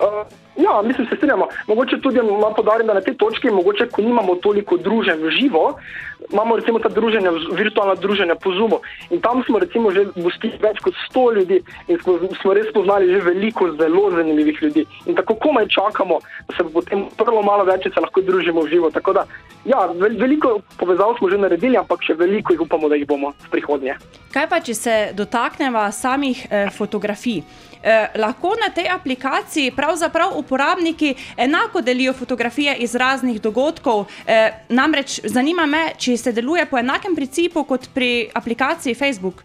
Uh, 0.00 0.26
ja, 0.56 0.82
mislim, 0.82 1.06
se 1.06 1.16
strinjamo. 1.16 1.48
Mogoče 1.66 2.00
tudi 2.00 2.22
malo 2.22 2.54
podarim, 2.56 2.86
da 2.86 2.94
na 2.94 3.00
tej 3.00 3.16
točki, 3.16 3.50
mogoče, 3.50 3.88
ko 3.88 4.02
nimamo 4.02 4.34
toliko 4.34 4.76
druženj 4.76 5.22
v 5.22 5.30
živo, 5.30 5.74
imamo 6.32 6.56
recimo 6.56 6.78
ta 6.78 6.88
druženja, 6.88 7.30
virtualna 7.52 7.94
druženja 7.94 8.34
po 8.34 8.52
Zoomu. 8.52 8.80
In 9.10 9.20
tam 9.20 9.42
smo 9.46 9.58
recimo 9.58 9.90
že 9.90 10.04
gostili 10.16 10.58
več 10.62 10.80
kot 10.84 10.94
100 11.12 11.34
ljudi 11.36 11.60
in 11.88 11.98
smo, 12.02 12.18
smo 12.40 12.54
res 12.54 12.72
poznali 12.74 13.12
že 13.12 13.20
veliko 13.20 13.72
zelo 13.76 14.10
zanimivih 14.10 14.62
ljudi. 14.62 14.86
In 15.06 15.14
tako 15.14 15.34
komaj 15.34 15.68
čakamo, 15.68 16.18
da 16.48 16.56
se 16.56 16.64
potem 16.72 17.06
prvo 17.16 17.42
malo 17.42 17.64
več 17.64 17.86
in 17.86 17.92
se 17.92 18.00
lahko 18.00 18.20
družimo 18.20 18.62
v 18.62 18.68
živo. 18.68 18.90
Tako 18.90 19.12
da, 19.12 19.26
ja, 19.64 19.86
vel, 19.86 20.18
veliko 20.18 20.58
povezav 20.78 21.16
smo 21.18 21.30
že 21.30 21.38
naredili, 21.38 21.76
ampak 21.76 22.02
še 22.02 22.14
veliko 22.14 22.52
jih 22.52 22.66
upamo, 22.66 22.88
da 22.88 22.98
jih 22.98 23.06
bomo 23.06 23.32
v 23.46 23.52
prihodnje. 23.54 23.96
Kaj 24.34 24.48
pa, 24.50 24.60
če 24.60 24.74
se 24.74 24.96
dotaknemo 25.16 25.86
samih 25.92 26.46
eh, 26.50 26.68
fotografij? 26.70 27.42
Eh, 27.86 28.10
lahko 28.18 28.50
na 28.58 28.66
tej 28.74 28.88
aplikaciji 28.90 29.70
pravzaprav 29.70 30.32
uporabniki 30.38 31.14
enako 31.36 31.80
delijo 31.80 32.12
fotografije 32.12 32.76
iz 32.76 32.94
raznih 32.94 33.40
dogodkov. 33.42 34.06
Eh, 34.26 34.52
namreč 34.68 35.20
zanima 35.24 35.66
me, 35.66 35.92
če 35.98 36.15
se 36.16 36.32
deluje 36.32 36.66
po 36.66 36.78
enakem 36.78 37.14
principu 37.16 37.64
kot 37.64 37.88
pri 37.94 38.30
aplikaciji 38.34 38.94
Facebook. 38.94 39.42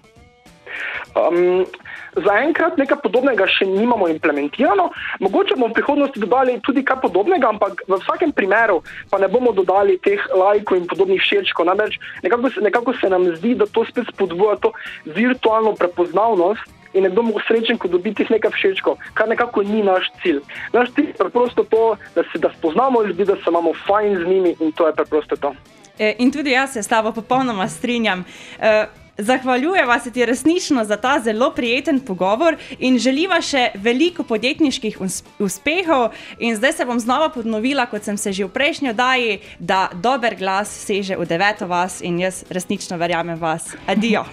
Um, 1.15 1.65
Zaenkrat 2.11 2.75
nekaj 2.75 2.97
podobnega 3.05 3.45
še 3.47 3.63
nimamo 3.69 4.09
implementirano, 4.11 4.89
mogoče 5.23 5.55
bomo 5.55 5.69
v 5.71 5.77
prihodnosti 5.79 6.19
dodali 6.19 6.57
tudi 6.59 6.83
kaj 6.83 6.99
podobnega, 7.05 7.47
ampak 7.55 7.83
v 7.87 7.99
vsakem 8.03 8.33
primeru 8.35 8.81
pa 9.07 9.15
ne 9.15 9.29
bomo 9.31 9.53
dodali 9.55 9.95
teh 10.03 10.19
lajkov 10.35 10.75
in 10.75 10.89
podobnih 10.91 11.23
všečkov. 11.23 11.71
Namreč 11.71 11.95
nekako, 12.23 12.51
se- 12.51 12.63
nekako 12.67 12.91
se 12.99 13.07
nam 13.07 13.31
zdi, 13.39 13.55
da 13.55 13.63
to 13.63 13.85
spet 13.87 14.11
spodbuja 14.11 14.59
to 14.59 14.73
virtualno 15.07 15.71
prepoznavnost 15.79 16.67
in 16.91 17.07
nekdo 17.07 17.23
bo 17.23 17.39
srečen, 17.47 17.79
ko 17.79 17.87
dobi 17.87 18.11
teh 18.11 18.27
nekaj 18.27 18.51
všečkov, 18.51 18.99
kar 19.15 19.31
nekako 19.31 19.63
ni 19.63 19.79
naš 19.79 20.11
cilj. 20.19 20.43
Naš 20.75 20.91
cilj 20.91 21.15
je 21.15 21.19
preprosto 21.19 21.63
to, 21.63 21.95
da 22.15 22.27
se 22.27 22.43
da 22.43 22.51
spoznamo 22.59 23.07
ljudi, 23.07 23.23
da 23.23 23.39
se 23.39 23.47
imamo 23.47 23.71
fajn 23.87 24.19
z 24.19 24.27
njimi 24.27 24.55
in 24.59 24.75
to 24.75 24.87
je 24.87 24.95
preprosto 24.99 25.39
to. 25.39 25.55
Eh, 26.01 26.15
In 26.17 26.31
tudi 26.31 26.51
jaz 26.51 26.73
se 26.73 26.83
s 26.83 26.87
tabo 26.87 27.11
popolnoma 27.11 27.67
strinjam. 27.67 28.25
Eh, 28.59 28.85
Zahvaljujeva 29.17 29.99
se 29.99 30.11
ti 30.11 30.25
resnično 30.25 30.83
za 30.83 30.97
ta 30.97 31.19
zelo 31.19 31.51
prijeten 31.51 31.99
pogovor 31.99 32.55
in 32.79 32.97
želiva 32.97 33.41
še 33.41 33.69
veliko 33.75 34.23
podjetniških 34.23 35.01
us- 35.01 35.23
uspehov. 35.39 36.09
In 36.39 36.55
zdaj 36.55 36.73
se 36.73 36.85
bom 36.85 36.99
znova 36.99 37.29
ponovila, 37.29 37.85
kot 37.85 38.03
sem 38.03 38.17
se 38.17 38.33
že 38.33 38.45
v 38.45 38.49
prejšnji 38.49 38.89
oddaji, 38.89 39.39
da 39.59 39.89
dober 39.93 40.35
glas 40.35 40.85
seže 40.85 41.15
v 41.15 41.25
deveto 41.25 41.67
vas 41.67 42.01
in 42.01 42.19
jaz 42.19 42.43
resnično 42.49 42.97
verjamem 42.97 43.39
vas. 43.39 43.75
Adijo. 43.87 44.25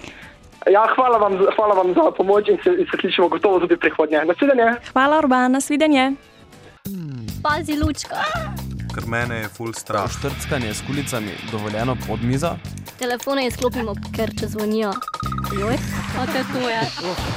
Ja, 0.70 0.86
hvala 0.96 1.18
vam, 1.18 1.36
hvala 1.56 1.74
vam 1.74 1.94
za 1.94 2.10
pomoč 2.16 2.48
in 2.48 2.56
se, 2.64 2.70
in 2.70 2.86
se 2.90 2.96
slišimo 3.00 3.28
gotovo 3.28 3.60
tudi 3.60 3.76
prihodnje. 3.76 4.24
Nasvidenje. 4.24 4.72
Hvala, 4.92 5.18
Urban, 5.18 5.52
nasvidenje. 5.52 6.12
Pazi, 7.42 7.76
lučka. 7.76 8.16
Ker 8.98 9.06
mene 9.06 9.34
je 9.34 9.48
full 9.48 9.72
strah. 9.74 10.10
Štrckanje 10.10 10.74
s 10.74 10.82
kulicami 10.86 11.30
dovoljeno 11.52 11.96
pod 12.06 12.22
mizo. 12.22 12.50
Telefone 12.98 13.46
izklopimo, 13.46 13.94
ker 14.16 14.32
če 14.40 14.48
zvonijo. 14.48 14.90
Joj, 15.60 15.78
kaj 16.16 16.42
to 16.50 16.68
je? 16.68 16.80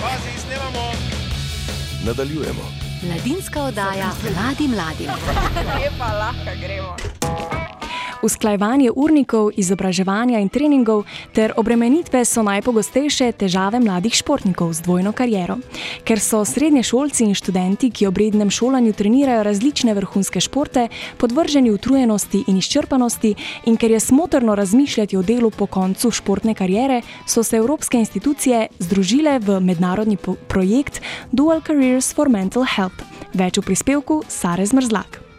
Pazi, 0.01 0.33
snemamo. 0.41 0.91
Nadaljujemo. 2.05 2.65
Mladinska 3.03 3.63
oddaja 3.63 4.09
Mladi 4.23 4.67
mladim. 4.67 5.09
Lepa, 5.77 6.13
lahko 6.13 6.57
gremo. 6.61 6.97
Usklajevanje 8.21 8.91
urnikov, 8.95 9.49
izobraževanja 9.57 10.39
in 10.39 10.49
treningov 10.49 11.03
ter 11.33 11.53
obremenitve 11.57 12.21
so 12.25 12.43
najpogostejše 12.45 13.31
težave 13.33 13.79
mladih 13.81 14.13
športnikov 14.13 14.73
z 14.77 14.85
dvojno 14.85 15.11
kariero. 15.11 15.57
Ker 16.05 16.21
so 16.21 16.43
srednješolci 16.45 17.25
in 17.25 17.33
študenti, 17.33 17.89
ki 17.89 18.05
ob 18.07 18.17
rednem 18.21 18.51
šolanju 18.53 18.93
trenirajo 18.93 19.43
različne 19.43 19.95
vrhunske 19.97 20.41
športe, 20.41 20.87
podvrženi 21.17 21.71
utrujenosti 21.71 22.43
in 22.47 22.61
izčrpanosti, 22.61 23.33
in 23.65 23.77
ker 23.77 23.91
je 23.91 23.99
smotrno 23.99 24.55
razmišljati 24.55 25.17
o 25.17 25.23
delu 25.25 25.49
po 25.49 25.65
koncu 25.65 26.11
športne 26.11 26.53
kariere, 26.53 27.01
so 27.25 27.43
se 27.43 27.57
evropske 27.57 27.97
institucije 27.97 28.67
združile 28.79 29.39
v 29.39 29.59
mednarodni 29.59 30.17
projekt 30.47 31.01
Dual 31.31 31.61
Careers 31.65 32.13
for 32.13 32.29
Mental 32.29 32.65
Health. 32.75 33.01
Več 33.33 33.57
v 33.57 33.65
prispevku 33.65 34.21
Sare 34.27 34.65
Zmrzlak. 34.65 35.30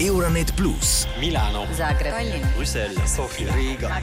Euronet 0.00 0.52
Plus, 0.56 1.06
Milano, 1.20 1.66
Zagreb, 1.76 2.14
Bruselj, 2.56 2.96
Sofija, 3.16 3.54
Riga. 3.54 4.00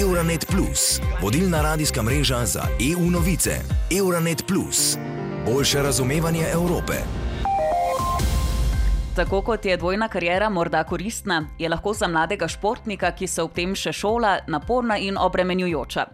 Euronet 0.00 0.46
Plus, 0.46 1.00
vodilna 1.22 1.62
radijska 1.62 2.02
mreža 2.02 2.46
za 2.46 2.62
EU 2.92 3.10
novice. 3.10 3.50
Euronet 3.98 4.44
Plus, 4.46 4.96
boljše 5.46 5.82
razumevanje 5.82 6.46
Evrope. 6.52 7.27
Tako 9.18 9.40
kot 9.42 9.64
je 9.64 9.76
dvojna 9.76 10.08
karijera 10.08 10.48
morda 10.48 10.84
koristna, 10.84 11.44
je 11.58 11.68
lahko 11.68 11.92
za 11.92 12.08
mladega 12.08 12.48
športnika, 12.48 13.10
ki 13.10 13.26
se 13.26 13.42
ob 13.42 13.50
tem 13.52 13.72
še 13.74 13.90
šola, 13.92 14.36
naporna 14.46 14.94
in 15.02 15.16
obremenjujoča. 15.18 16.04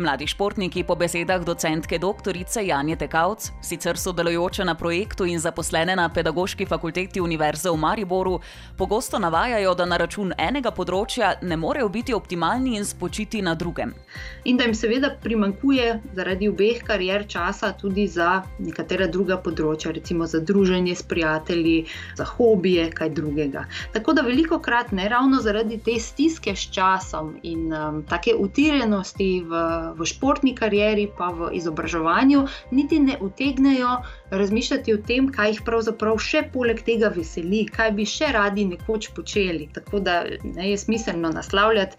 Mladi 0.00 0.24
športniki, 0.26 0.84
po 0.88 0.96
besedah 0.96 1.44
docentke 1.44 1.98
dr. 1.98 2.38
Janje 2.64 2.96
Tekavc, 2.96 3.50
sicer 3.60 4.00
sodelujoče 4.00 4.64
na 4.64 4.74
projektu 4.74 5.26
in 5.28 5.38
zaposlene 5.38 5.96
na 5.96 6.08
Pedagoški 6.08 6.64
fakulteti 6.66 7.20
Univerze 7.20 7.70
v 7.70 7.76
Mariboru, 7.76 8.40
pogosto 8.78 9.18
navajajo, 9.18 9.74
da 9.74 9.84
na 9.84 10.00
račun 10.00 10.32
enega 10.38 10.72
področja 10.72 11.34
ne 11.42 11.60
morejo 11.60 11.88
biti 11.88 12.14
optimalni 12.16 12.78
in 12.78 12.88
spočiti 12.88 13.42
na 13.42 13.54
drugem. 13.54 13.92
In 14.44 14.56
da 14.56 14.64
jim 14.64 14.74
seveda 14.74 15.12
primankuje 15.20 16.00
zaradi 16.16 16.48
obeh 16.48 16.80
karier 16.80 17.26
časa 17.28 17.74
tudi 17.76 18.08
za 18.08 18.40
nekatera 18.58 19.06
druga 19.06 19.36
področja, 19.36 19.92
recimo 19.92 20.24
za 20.24 20.40
druženje 20.40 20.96
s 20.96 21.02
prijatelji, 21.02 21.84
za 22.16 22.24
hobije, 22.54 22.90
kaj 22.90 23.10
drugega. 23.10 23.64
Tako 23.92 24.12
da 24.12 24.22
veliko 24.22 24.58
krat 24.58 24.92
ne 24.92 25.08
ravno 25.08 25.40
zaradi 25.42 25.78
te 25.84 25.98
stiske 26.00 26.54
s 26.56 26.70
časom 26.70 27.34
in 27.42 27.72
um, 27.72 28.02
take 28.08 28.34
utirjenosti 28.38 29.28
v, 29.48 29.62
v 29.98 30.06
športni 30.06 30.54
karieri, 30.54 31.08
pa 31.18 31.32
v 31.34 31.50
izobraževanju, 31.58 32.46
niti 32.70 33.00
ne 33.00 33.18
utegnejo 33.20 33.96
razmišljati 34.30 34.94
o 34.94 35.00
tem, 35.06 35.30
kaj 35.32 35.50
jih 35.50 35.62
pravzaprav 35.66 36.18
še 36.18 36.44
poleg 36.52 36.82
tega 36.86 37.10
veseli, 37.14 37.64
kaj 37.66 37.90
bi 37.98 38.06
še 38.06 38.30
radi 38.34 38.68
nekoč 38.70 39.10
počeli. 39.16 39.68
Tako 39.74 40.00
da 40.00 40.22
ne, 40.44 40.70
je 40.70 40.78
smiselno 40.78 41.30
naslavljati 41.34 41.96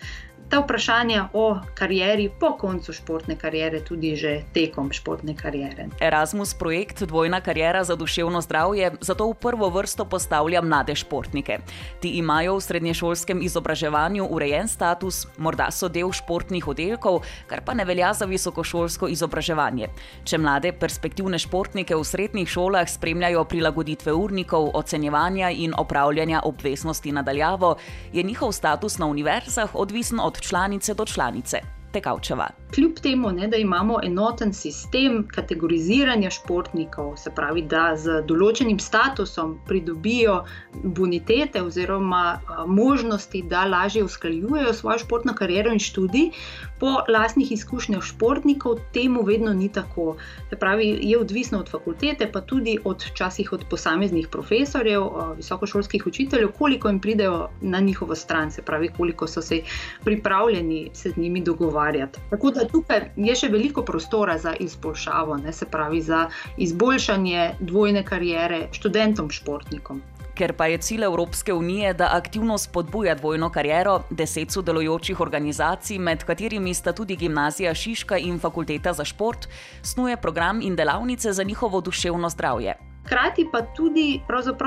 ta 0.50 0.60
vprašanja 0.62 1.30
o 1.34 1.58
karieri 1.74 2.30
po 2.40 2.54
koncu 2.58 2.94
športne 2.94 3.36
kariere, 3.36 3.82
tudi 3.82 4.16
že 4.16 4.44
tekom 4.54 4.92
športne 4.94 5.36
kariere. 5.36 5.90
Erasmus 6.00 6.54
projekt 6.54 7.04
Dvojna 7.04 7.42
karijera 7.42 7.84
za 7.84 7.96
duševno 7.96 8.42
zdravje 8.42 8.92
zato 9.02 9.30
v 9.30 9.34
prvo 9.34 9.70
vrsto 9.70 10.06
postavlja 10.06 10.62
mlade 10.62 10.96
športnike. 10.96 11.60
Ti 12.00 12.10
imajo 12.10 12.56
v 12.56 12.62
srednješolskem 12.62 13.42
izobraževanju 13.42 14.28
urejen 14.30 14.68
status, 14.68 15.26
morda 15.38 15.72
so 15.72 15.90
del 15.90 16.12
športnih 16.12 16.68
oddelkov, 16.68 17.24
kar 17.48 17.66
pa 17.66 17.74
ne 17.74 17.86
velja 17.86 18.14
za 18.14 18.26
visokošolsko 18.26 19.08
izobraževanje. 19.08 19.90
Če 20.24 20.38
mlade 20.38 20.72
perspektivne 20.72 21.40
športnike 21.42 21.96
v 21.96 22.06
srednjih 22.06 22.50
šolah 22.50 22.90
spremljajo 22.90 23.44
prilagoditve 23.50 24.14
urnikov, 24.14 24.70
ocenjevanja 24.74 25.50
in 25.50 25.74
opravljanja 25.78 26.42
obveznosti 26.44 27.12
nadaljavo, 27.12 27.76
je 28.14 28.24
njihov 28.24 28.52
status 28.52 28.98
na 28.98 29.06
univerzah 29.06 29.76
odvisen 29.76 30.20
od 30.20 30.35
od 30.36 30.42
članice 30.42 30.94
do 30.94 31.06
članice. 31.06 31.60
Tekavčeva. 31.92 32.48
Kljub 32.74 33.00
temu, 33.00 33.32
ne, 33.32 33.48
da 33.48 33.58
imamo 33.58 34.00
enoten 34.04 34.54
sistem 34.54 35.28
kategoriziranja 35.28 36.30
športnikov, 36.30 37.14
se 37.18 37.32
pravi, 37.36 37.62
da 37.62 37.94
z 37.96 38.22
določenim 38.28 38.80
statusom 38.80 39.60
pridobijo 39.68 40.42
bonitete 40.84 41.62
oziroma 41.62 42.40
možnosti, 42.68 43.44
da 43.50 43.66
lažje 43.66 44.04
usklajujejo 44.04 44.74
svojo 44.74 45.04
športno 45.06 45.36
kariero 45.38 45.72
in 45.72 45.80
študij, 45.80 46.32
po 46.80 46.98
lastnih 47.10 47.52
izkušnjah 47.52 48.04
športnikov 48.04 48.80
temu 48.94 49.24
vedno 49.24 49.54
ni 49.54 49.70
tako. 49.72 50.16
Se 50.50 50.60
pravi, 50.60 50.90
je 51.02 51.20
odvisno 51.20 51.60
od 51.60 51.70
fakultete, 51.72 52.28
pa 52.32 52.42
tudi 52.42 52.78
od 52.84 53.06
časih 53.14 53.54
od 53.54 53.64
posameznih 53.70 54.28
profesorjev, 54.28 55.08
visokošolskih 55.38 56.08
učiteljev, 56.08 56.52
koliko 56.58 56.90
jim 56.90 57.00
pridejo 57.00 57.50
na 57.62 57.80
njihovo 57.80 58.16
stran, 58.16 58.52
se 58.52 58.62
pravi, 58.62 58.92
koliko 58.98 59.28
so 59.28 59.42
se 59.42 59.62
pripravljeni 60.04 60.90
se 60.94 61.10
z 61.10 61.18
njimi 61.18 61.42
dogovarjati. 61.42 62.20
Tako 62.30 62.52
da 62.52 62.65
tukaj 62.72 63.10
je 63.16 63.36
še 63.36 63.50
veliko 63.50 63.84
prostora 63.86 64.38
za 64.38 64.56
izboljšavo, 64.60 65.38
ne, 65.38 65.54
se 65.54 65.66
pravi, 65.66 66.02
za 66.02 66.28
izboljšanje 66.58 67.56
dvojne 67.60 68.04
karijere 68.06 68.68
študentom, 68.72 69.30
športnikom. 69.30 70.02
Ker 70.36 70.52
pa 70.54 70.66
je 70.68 70.78
cilj 70.78 71.04
Evropske 71.08 71.54
unije, 71.54 71.94
da 71.94 72.10
aktivno 72.12 72.58
spodbuja 72.58 73.16
dvojno 73.16 73.50
kariero, 73.50 74.02
deset 74.10 74.52
sodelujočih 74.52 75.20
organizacij, 75.20 76.00
med 76.00 76.24
katerimi 76.28 76.74
sta 76.74 76.92
tudi 76.92 77.16
Gimnazija 77.16 77.74
Šiška 77.74 78.18
in 78.18 78.40
Fakulteta 78.40 78.94
za 78.94 79.06
šport, 79.06 79.48
snuje 79.82 80.18
program 80.18 80.62
in 80.62 80.76
delavnice 80.76 81.34
za 81.34 81.44
njihovo 81.44 81.82
duševno 81.82 82.30
zdravje. 82.30 82.76
Hkrati 83.06 83.48
pa 83.52 83.62
tudi 83.62 84.22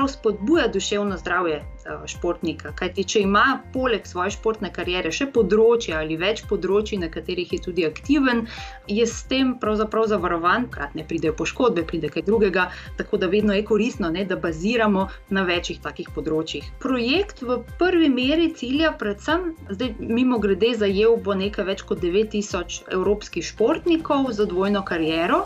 spodbuja 0.07 0.67
duševno 0.67 1.17
zdravje 1.17 1.55
eh, 1.55 2.07
športnika. 2.07 2.71
Kajti, 2.75 3.03
če 3.03 3.19
ima 3.19 3.59
poleg 3.73 4.07
svoje 4.07 4.31
športne 4.31 4.71
kariere 4.71 5.11
še 5.11 5.27
področje 5.35 5.97
ali 5.97 6.15
več 6.17 6.45
področji, 6.47 7.01
na 7.01 7.09
katerih 7.11 7.51
je 7.53 7.59
tudi 7.65 7.83
aktiven, 7.85 8.45
je 8.87 9.03
s 9.07 9.25
tem 9.27 9.57
pravzaprav 9.59 10.07
zavarovan, 10.13 10.69
krat 10.71 10.95
ne 10.95 11.03
pridejo 11.03 11.35
poškodbe, 11.41 11.83
pride 11.83 12.07
kaj 12.13 12.23
drugega, 12.29 12.69
tako 12.97 13.19
da 13.19 13.27
vedno 13.27 13.57
je 13.57 13.65
koristno, 13.67 14.07
ne, 14.09 14.23
da 14.23 14.39
baziramo 14.39 15.09
na 15.35 15.43
večjih 15.43 15.83
takih 15.83 16.07
področjih. 16.15 16.71
Projekt 16.79 17.43
v 17.43 17.59
prvi 17.81 18.07
meri 18.13 18.53
cilja 18.55 18.93
predvsem, 18.95 19.51
zdaj 19.67 19.97
mimo 19.99 20.39
grede, 20.39 20.71
zajel 20.79 21.19
bo 21.27 21.35
nekaj 21.35 21.67
več 21.73 21.83
kot 21.91 21.99
9000 22.07 22.87
evropskih 22.95 23.43
športnikov 23.51 24.31
za 24.39 24.47
dvojno 24.47 24.87
kariero 24.87 25.43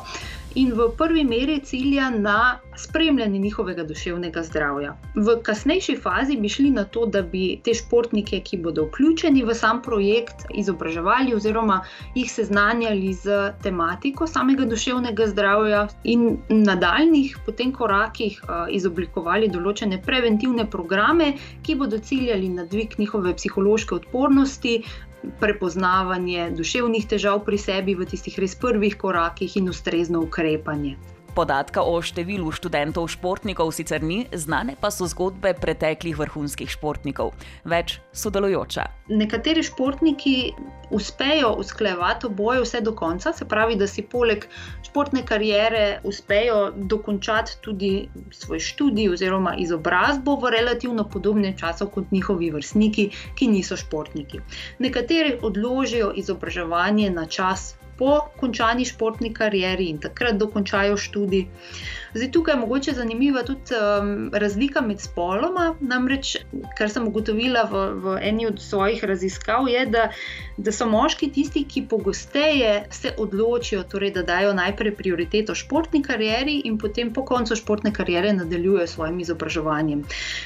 in 0.55 0.73
v 0.73 0.89
prvi 0.97 1.23
meri 1.23 1.59
cilja 1.59 2.09
na 2.09 2.59
spremljanje 2.77 3.39
njihovega 3.39 3.83
duševnega 3.83 4.43
zdravja. 4.43 4.95
V 5.15 5.35
kasnejši 5.43 5.95
fazi 5.97 6.37
bi 6.37 6.49
šli 6.49 6.69
na 6.69 6.83
to, 6.83 7.05
da 7.05 7.21
bi 7.21 7.59
te 7.63 7.73
športnike, 7.73 8.39
ki 8.39 8.57
bodo 8.57 8.85
vključeni 8.85 9.43
v 9.43 9.55
sam 9.55 9.81
projekt, 9.81 10.45
izobraževali 10.53 11.35
oziroma 11.35 11.81
jih 12.15 12.31
seznanjali 12.31 13.13
z 13.13 13.53
tematiko 13.63 14.27
samega 14.27 14.65
duševnega 14.65 15.27
zdravja 15.27 15.87
in 16.03 16.37
na 16.49 16.75
daljnih 16.75 17.37
potem 17.45 17.71
korakih 17.73 18.41
izoblikovali 18.69 19.49
določene 19.49 20.01
preventivne 20.01 20.65
programe, 20.69 21.33
ki 21.63 21.75
bodo 21.75 21.97
ciljali 21.97 22.49
na 22.49 22.65
dvig 22.65 22.97
njihove 22.97 23.33
psihološke 23.37 23.95
odpornosti, 23.95 24.83
prepoznavanje 25.39 26.49
duševnih 26.57 27.07
težav 27.07 27.43
pri 27.45 27.57
sebi 27.57 27.95
v 27.95 28.07
tistih 28.09 28.39
res 28.39 28.55
prvih 28.55 28.97
korakih 28.97 29.57
in 29.57 29.69
ustrezno 29.69 30.21
ukrepanje. 30.23 30.95
Podatka 31.33 31.81
o 31.81 31.97
številu 31.97 32.51
študentov 32.53 33.07
športnikov 33.09 33.71
sicer 33.73 34.03
ni, 34.05 34.27
znane 34.37 34.75
pa 34.77 34.91
so 34.93 35.07
zgodbe 35.09 35.55
preteklih 35.57 36.13
vrhunskih 36.19 36.69
športnikov, 36.69 37.33
več 37.65 37.97
sodelujoča. 38.13 38.85
Nekateri 39.09 39.63
športniki 39.65 40.53
uspejo 40.93 41.55
usklajevati 41.57 42.29
oboje 42.29 42.61
vse 42.61 42.83
do 42.85 42.93
konca, 42.93 43.33
se 43.33 43.49
pravi, 43.49 43.79
da 43.81 43.89
si 43.89 44.05
poleg 44.05 44.45
športne 44.85 45.25
kariere 45.25 45.99
uspejo 46.05 46.69
dokončati 46.77 47.57
tudi 47.65 47.91
svoj 48.29 48.61
študij 48.61 49.09
oziroma 49.17 49.55
izobrazbo 49.57 50.37
v 50.37 50.53
relativno 50.53 51.09
podobnem 51.09 51.57
času 51.57 51.89
kot 51.89 52.13
njihovi 52.13 52.51
vrstniki, 52.53 53.09
ki 53.33 53.47
niso 53.49 53.77
športniki. 53.77 54.45
Nekateri 54.79 55.39
odložijo 55.41 56.13
izobraževanje 56.13 57.09
na 57.09 57.25
čas 57.25 57.73
po 57.97 58.19
končani 58.39 58.85
športni 58.85 59.33
karieri 59.33 59.89
in 59.93 59.99
takrat 60.01 60.37
dokončajo 60.41 60.97
študij. 60.97 61.47
Zdaj, 62.13 62.31
tukaj 62.31 62.53
je 62.53 62.59
mogoče 62.59 62.91
zanimiva 62.93 63.43
tudi 63.43 63.73
um, 63.73 64.29
razlika 64.33 64.81
med 64.81 64.99
spoloma. 65.01 65.75
Namreč, 65.79 66.35
kar 66.77 66.89
sem 66.89 67.07
ugotovila 67.07 67.63
v, 67.71 67.79
v 68.03 68.17
eni 68.21 68.45
od 68.47 68.59
svojih 68.61 69.03
raziskav, 69.03 69.65
je, 69.69 69.85
da, 69.89 70.03
da 70.57 70.71
so 70.71 70.85
moški 70.85 71.31
tisti, 71.33 71.63
ki 71.65 71.85
pogosteje 71.89 72.85
se 72.91 73.15
odločijo, 73.17 73.83
torej, 73.89 74.11
da 74.13 74.23
dajo 74.23 74.53
najprej 74.53 74.93
prioriteto 74.95 75.55
športni 75.55 76.03
karieri 76.03 76.59
in 76.69 76.77
potem 76.77 77.13
po 77.13 77.25
koncu 77.25 77.55
športne 77.55 77.93
kariere 77.93 78.33
nadaljujejo 78.33 78.87
s 78.87 78.93
svojim 78.93 79.19
izobraževanjem. 79.19 80.05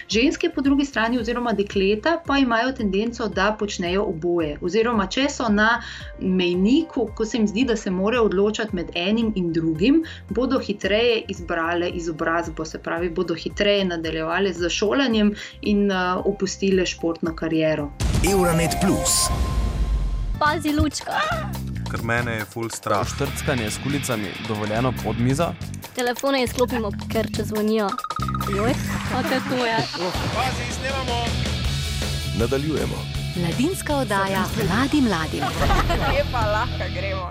Ženske, 0.10 0.50
po 0.56 0.62
drugi 0.62 0.86
strani, 0.86 1.20
oziroma 1.20 1.52
dekleta, 1.52 2.16
pa 2.26 2.38
imajo 2.38 2.72
tendenco, 2.80 3.28
da 3.28 3.50
počnejo 3.60 4.08
oboje. 4.08 4.56
Oziroma, 4.62 5.10
če 5.12 5.28
so 5.30 5.52
na 5.52 5.82
mejniku, 6.20 7.10
ko 7.16 7.26
se 7.26 7.38
jim 7.38 7.48
zdi, 7.48 7.68
da 7.68 7.76
se 7.76 7.92
morajo 7.92 8.24
odločati 8.32 8.76
med 8.76 8.96
enim 8.96 9.34
in 9.36 9.52
drugim, 9.54 10.04
bodo 10.30 10.64
hitreje 10.64 11.26
izbrale 11.58 11.90
izobrazbo, 11.90 12.66
se 12.66 12.80
pravi, 12.80 13.10
bodo 13.10 13.36
hitreje 13.36 13.86
nadaljevale 13.86 14.54
z 14.54 14.70
šolanjem 14.70 15.34
in 15.62 15.92
uh, 15.92 16.26
opustile 16.26 16.86
športno 16.86 17.36
kariero. 17.36 17.90
Euronet 18.32 18.72
Plus. 18.82 19.30
Pazi, 20.40 20.74
lučka. 20.74 21.18
Ker 21.92 22.04
mene 22.04 22.32
je 22.32 22.46
full 22.46 22.70
strah. 22.70 23.08
Štrckanje 23.08 23.72
s 23.72 23.80
kulicami 23.84 24.30
dovoljeno 24.48 24.94
pod 25.04 25.20
mizo? 25.20 25.54
Telefone 25.96 26.44
izklopimo, 26.44 26.92
ker 27.12 27.26
če 27.36 27.44
zvonijo. 27.44 27.90
Joj, 28.56 28.74
kako 29.12 29.42
to 29.50 29.66
je? 29.66 29.78
Pazi, 30.36 30.72
snemamo. 30.78 31.26
Nadaljujemo. 32.40 33.02
Mladinska 33.36 33.98
oddaja 33.98 34.46
mladim 34.58 35.10
mladim. 35.10 35.44
Lepa, 36.14 36.46
lahko 36.54 36.94
gremo. 36.94 37.30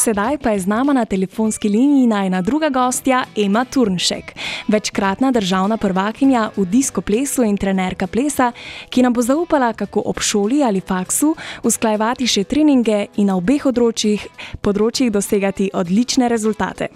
Sedaj 0.00 0.38
pa 0.40 0.50
je 0.56 0.64
z 0.64 0.66
nama 0.66 0.92
na 0.92 1.04
telefonski 1.04 1.68
liniji 1.68 2.06
najna 2.06 2.40
druga 2.42 2.68
gostja, 2.68 3.24
Ema 3.36 3.64
Turnšek, 3.64 4.32
večkratna 4.68 5.30
državna 5.30 5.76
prvakinja 5.76 6.50
v 6.56 6.64
disko 6.64 7.02
plesu 7.04 7.44
in 7.44 7.56
trenerka 7.56 8.06
plesa, 8.06 8.52
ki 8.88 9.02
nam 9.02 9.12
bo 9.12 9.20
zaupala, 9.22 9.72
kako 9.72 10.00
ob 10.06 10.20
šoli 10.20 10.62
ali 10.64 10.80
faksu 10.80 11.34
usklajevati 11.62 12.26
še 12.26 12.44
treninge 12.44 13.06
in 13.16 13.28
na 13.28 13.36
obeh 13.36 13.60
področjih, 13.60 14.24
področjih 14.64 15.12
dosegati 15.12 15.68
odlične 15.74 16.32
rezultate. 16.32 16.88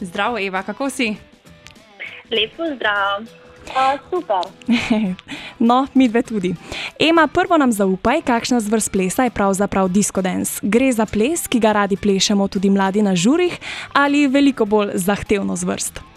Zdravo, 0.00 0.36
Eva, 0.38 0.60
kako 0.62 0.90
si? 0.92 1.14
Lepo 2.28 2.68
zdrav. 2.76 3.41
Uh, 3.68 4.00
super. 4.10 4.44
no, 5.58 5.86
mi 5.94 6.08
dve 6.08 6.22
tudi. 6.22 6.54
Ema, 6.98 7.26
prvo 7.26 7.56
nam 7.56 7.72
zaupaj, 7.72 8.22
kakšna 8.22 8.60
zvrst 8.60 8.92
plesa 8.92 9.24
je 9.24 9.30
pravzaprav 9.30 9.88
disco 9.88 10.22
dance. 10.22 10.60
Gre 10.62 10.92
za 10.92 11.06
ples, 11.06 11.46
ki 11.46 11.60
ga 11.60 11.72
radi 11.72 11.96
plešemo 11.96 12.48
tudi 12.48 12.70
mladi 12.70 13.02
na 13.02 13.16
žurih, 13.16 13.58
ali 13.92 14.26
veliko 14.26 14.64
bolj 14.64 14.90
zahtevno 14.94 15.56
zvrst. 15.56 16.11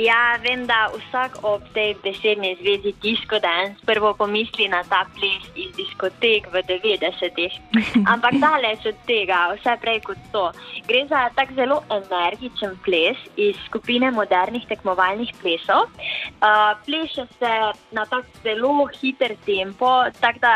Ja, 0.00 0.38
vem, 0.40 0.62
da 0.64 0.88
vsak 0.88 1.42
ob 1.44 1.64
tej 1.76 1.92
besedni 2.00 2.54
zvezi 2.56 2.94
disco 3.02 3.36
dance 3.36 3.84
prvo 3.84 4.14
pomisli 4.16 4.64
na 4.72 4.80
ta 4.88 5.02
ples 5.12 5.44
iz 5.52 5.74
diskotek 5.76 6.48
v 6.48 6.62
90-ih. 6.64 7.52
Ampak 8.12 8.40
daleč 8.40 8.86
od 8.88 8.96
tega, 9.04 9.52
vse 9.58 9.76
prej 9.84 10.00
kot 10.08 10.16
to. 10.32 10.46
Gre 10.88 11.04
za 11.12 11.28
tak 11.36 11.52
zelo 11.52 11.82
energičen 11.92 12.80
ples 12.80 13.20
iz 13.36 13.60
skupine 13.68 14.08
modernih 14.08 14.64
tekmovalnih 14.72 15.36
plesov. 15.42 15.92
Uh, 16.40 16.72
pleše 16.88 17.28
se 17.36 17.52
na 17.92 18.08
tak 18.08 18.24
zelo 18.40 18.88
hiter 18.96 19.36
tempo, 19.44 20.08
tako 20.16 20.40
da 20.40 20.54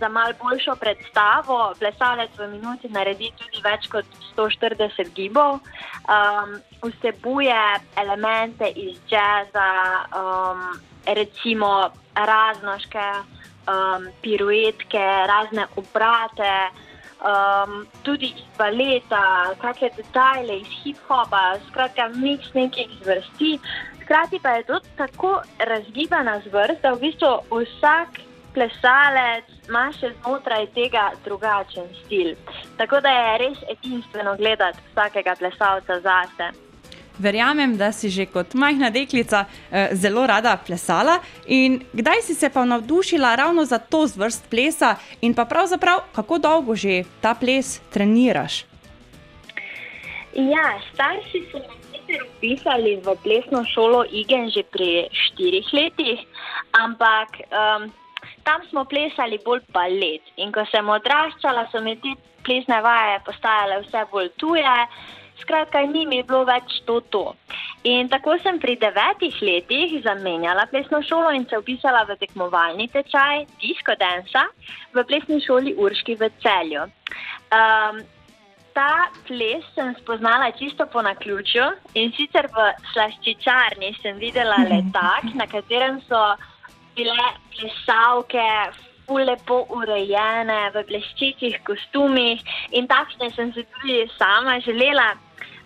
za 0.00 0.08
malo 0.08 0.32
boljšo 0.42 0.74
predstavo. 0.80 1.74
Plesalec 1.78 2.30
v 2.38 2.48
minuti 2.48 2.88
naredi 2.88 3.32
tudi 3.38 3.62
več 3.64 3.88
kot 3.92 4.06
140 4.36 5.12
gibov, 5.14 5.60
um, 5.60 6.54
vsebuje 6.82 7.60
elemente 7.96 8.70
iz 8.76 8.98
jazza, 9.10 9.70
um, 10.16 10.62
recimo 11.06 11.90
raznoške 12.14 13.08
um, 13.20 14.08
piruetke, 14.22 15.06
razne 15.32 15.66
obrate. 15.76 16.54
Um, 17.20 17.82
tudi 18.00 18.30
iz 18.32 18.44
baleta, 18.56 19.52
kakšne 19.60 19.90
detajle 19.98 20.54
iz 20.62 20.70
hip-hopa, 20.80 21.58
skratka, 21.68 22.08
miks 22.16 22.48
nekih 22.56 22.88
zvrsti. 23.02 23.58
Hkrati 24.00 24.40
pa 24.42 24.56
je 24.56 24.64
to 24.70 24.80
tako 24.96 25.42
razgibana 25.58 26.40
zvrst, 26.46 26.80
da 26.80 26.94
v 26.96 27.00
bistvu 27.04 27.34
vsak 27.52 28.22
plesalec 28.54 29.59
ima 29.70 29.86
še 29.94 30.12
znotraj 30.18 30.66
tega 30.74 31.10
drugačen 31.24 31.86
stil. 32.04 32.34
Tako 32.78 33.00
da 33.04 33.14
je 33.14 33.38
res 33.44 33.62
edinstveno 33.76 34.34
gledati 34.36 34.82
vsakega 34.90 35.36
plesalca 35.38 36.00
zase. 36.02 36.50
Verjamem, 37.20 37.76
da 37.76 37.90
si 37.92 38.08
že 38.08 38.24
kot 38.32 38.54
majhna 38.56 38.88
deklica 38.90 39.44
eh, 39.44 39.90
zelo 39.92 40.24
rada 40.26 40.56
plesala. 40.56 41.18
In 41.46 41.82
kdaj 41.92 42.22
si 42.24 42.34
se 42.34 42.48
pa 42.50 42.64
navdušila 42.64 43.34
ravno 43.36 43.64
za 43.64 43.78
to 43.78 44.06
zvrst 44.06 44.48
plesa, 44.50 44.96
in 45.20 45.34
pa 45.34 45.44
pravzaprav 45.44 46.08
kako 46.16 46.38
dolgo 46.38 46.74
že 46.74 47.04
ta 47.20 47.34
ples 47.34 47.80
treniraš? 47.92 48.64
Ja, 50.32 50.78
starši 50.94 51.44
so 51.52 51.58
me 51.58 51.76
sicer 51.92 52.22
upisali 52.24 52.96
v 53.04 53.16
plesno 53.22 53.64
šolo 53.68 54.04
Igen 54.10 54.48
že 54.50 54.62
pri 54.72 55.10
štirih 55.12 55.66
letih, 55.72 56.20
ampak 56.72 57.44
um, 57.50 57.92
tam 58.50 58.66
smo 58.68 58.84
plesali 58.84 59.38
bolj 59.44 59.62
balet. 59.74 60.34
In 60.42 60.50
ko 60.50 60.64
sem 60.72 60.88
odraščala, 60.90 61.68
so 61.70 61.82
mi 61.84 61.94
te 62.02 62.16
plesne 62.46 62.80
vaje 62.82 63.20
postajale 63.28 63.78
vse 63.84 64.02
bolj 64.10 64.30
tuje, 64.42 64.76
skratka, 65.40 65.84
ni 65.86 66.02
mi 66.06 66.22
bilo 66.26 66.42
več 66.48 66.80
to. 66.88 66.98
to. 67.14 67.24
In 67.86 68.10
tako 68.12 68.36
sem 68.42 68.58
pri 68.60 68.74
devetih 68.80 69.38
letih 69.46 70.00
zamenjala 70.04 70.66
plesno 70.72 71.02
šolo 71.06 71.30
in 71.36 71.46
se 71.48 71.58
upisala 71.62 72.02
v 72.08 72.18
tekmovalni 72.20 72.90
tečaj 72.92 73.46
Disco 73.62 73.94
Densa 74.02 74.48
v 74.96 75.06
plesni 75.06 75.38
šoli 75.46 75.76
Urški 75.78 76.18
v 76.20 76.32
celju. 76.42 76.88
Um, 77.54 78.02
Ta 78.70 79.10
ples 79.26 79.64
sem 79.74 79.88
spoznala 79.98 80.52
čisto 80.54 80.84
po 80.86 81.02
naključju 81.02 81.64
in 81.98 82.12
sicer 82.14 82.46
v 82.54 82.68
slaščičarni 82.92 83.90
sem 83.98 84.20
videla 84.22 84.60
letak, 84.70 85.26
na 85.34 85.48
katerem 85.50 85.98
so 86.06 86.20
bile 86.96 87.26
plesalke, 87.54 88.46
lepo 89.10 89.64
urejene 89.74 90.70
v 90.70 90.84
bleščečih 90.86 91.58
kostumih 91.66 92.38
in 92.70 92.86
takšne 92.86 93.30
sem 93.34 93.50
se 93.52 93.64
tudi 93.74 94.06
sama 94.18 94.60
želela. 94.60 95.16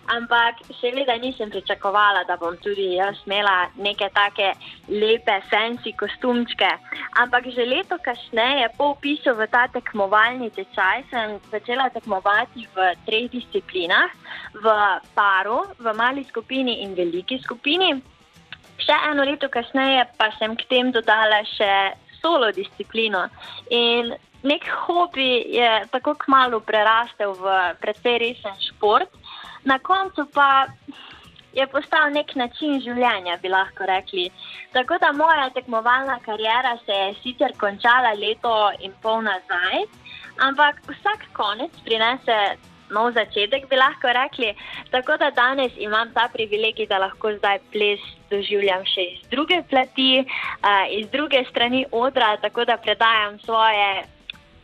Ampak 0.05 0.59
seveda 0.81 1.15
nisem 1.17 1.49
pričakovala, 1.49 2.23
da 2.29 2.37
bom 2.37 2.53
tudi 2.61 2.93
jaz 2.93 3.17
imela 3.25 3.71
neke 3.77 4.05
take 4.13 4.51
lepe, 4.87 5.39
fancy 5.49 5.95
kostumčke. 5.97 6.69
Ampak 7.17 7.49
že 7.49 7.65
leto 7.65 7.97
kasneje, 7.97 8.69
po 8.77 8.93
upisu 8.93 9.33
v 9.33 9.49
ta 9.49 9.65
tekmovalni 9.73 10.51
tečaj, 10.53 11.09
sem 11.09 11.39
začela 11.49 11.89
tekmovati 11.89 12.69
v 12.75 12.93
treh 13.09 13.25
disciplinah: 13.33 14.13
v 14.53 14.65
paru, 15.17 15.65
v 15.81 15.93
mali 15.97 16.21
skupini 16.23 16.85
in 16.85 16.93
veliki 16.93 17.41
skupini. 17.41 18.14
Še 18.85 18.95
eno 19.11 19.25
leto 19.25 19.49
kasneje 19.49 20.05
pa 20.17 20.29
sem 20.39 20.55
k 20.55 20.67
tem 20.69 20.91
dodala 20.93 21.41
še 21.55 21.95
solo 22.21 22.51
disciplino. 22.53 23.25
In 23.69 24.13
nek 24.45 24.67
hobi 24.85 25.45
je 25.57 25.71
tako 25.91 26.15
kmalo 26.21 26.61
prerastel 26.61 27.33
v 27.33 27.57
precej 27.81 28.17
resen 28.21 28.57
šport, 28.61 29.09
na 29.65 29.79
koncu 29.79 30.27
pa 30.33 30.67
je 31.55 31.65
postal 31.71 32.11
nek 32.11 32.35
način 32.35 32.81
življenja, 32.83 33.37
bi 33.41 33.49
lahko 33.49 33.87
rekli. 33.87 34.27
Tako 34.75 34.99
da 35.01 35.13
moja 35.15 35.49
tekmovalna 35.55 36.19
karijera 36.25 36.75
se 36.85 36.93
je 36.93 37.13
sicer 37.23 37.55
končala 37.57 38.11
leto 38.19 38.53
in 38.83 38.93
pol 39.01 39.23
nazaj, 39.23 39.85
ampak 40.43 40.81
vsak 40.89 41.29
konec 41.33 41.71
prinese 41.87 42.39
nov 42.89 43.13
začetek, 43.13 43.69
bi 43.69 43.75
lahko 43.75 44.13
rekli. 44.13 44.53
Tako 44.91 45.17
da 45.17 45.31
danes 45.31 45.71
imam 45.77 46.11
ta 46.13 46.27
privilegij, 46.33 46.87
da 46.87 46.99
lahko 47.01 47.33
zdaj 47.37 47.59
ples 47.71 48.01
doživljam 48.29 48.85
še 48.85 49.07
iz 49.13 49.21
druge 49.31 49.61
plati, 49.69 50.25
uh, 50.25 50.85
iz 50.91 51.09
druge 51.09 51.43
strani 51.49 51.85
odra, 51.91 52.35
tako 52.41 52.65
da 52.65 52.77
predajam 52.77 53.39
svoje 53.39 54.14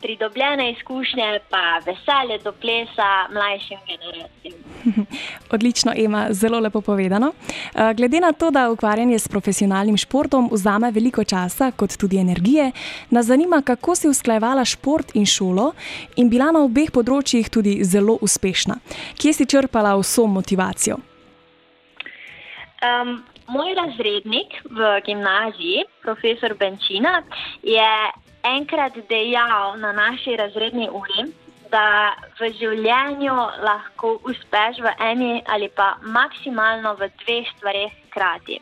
pridobljene 0.02 0.72
izkušnje, 0.72 1.40
pa 1.50 1.80
veselje 1.86 2.38
do 2.44 2.52
plesa 2.52 3.10
mlajšim 3.32 3.78
generacijam. 3.86 4.58
Odlično, 5.54 5.92
Ema, 5.96 6.26
zelo 6.30 6.60
lepo 6.60 6.80
povedano. 6.80 7.32
Eh, 7.74 7.94
glede 7.94 8.20
na 8.20 8.32
to, 8.32 8.50
da 8.50 8.70
ukvarjanje 8.70 9.18
s 9.18 9.28
profesionalnim 9.28 9.96
športom 9.96 10.48
vzame 10.52 10.90
veliko 10.90 11.24
časa, 11.24 11.70
kot 11.70 11.96
tudi 11.96 12.16
energije, 12.16 12.72
nas 13.10 13.26
zanima, 13.26 13.62
kako 13.62 13.94
si 13.94 14.08
usklajevala 14.08 14.64
šport 14.64 15.14
in 15.14 15.26
šolo 15.26 15.72
in 16.16 16.30
bila 16.30 16.52
na 16.52 16.64
obeh 16.64 16.90
področjih 16.90 17.48
tudi 17.50 17.78
zelo 17.84 18.18
uspešna. 18.20 18.76
Kje 19.18 19.32
si 19.32 19.46
črpala 19.46 19.94
vso 20.00 20.26
motivacijo? 20.26 20.98
Um, 22.82 23.22
moj 23.48 23.74
razrednik 23.74 24.54
v 24.64 25.00
gimnaziji, 25.06 25.84
profesor 26.02 26.54
Benčina, 26.58 27.22
je 27.62 27.90
enkrat 28.44 28.96
dejal 29.08 29.78
na 29.78 29.92
naši 29.92 30.36
razredni 30.36 30.88
uri, 30.90 31.30
da 31.72 32.12
v 32.38 32.50
življenju 32.58 33.34
lahko 33.64 34.18
uspeš 34.28 34.82
v 34.84 34.92
eni 35.00 35.32
ali 35.48 35.70
pa 35.72 35.96
maksimalno 36.02 36.94
v 37.00 37.08
dveh 37.22 37.48
stvareh 37.56 37.94
hkrati. 38.08 38.60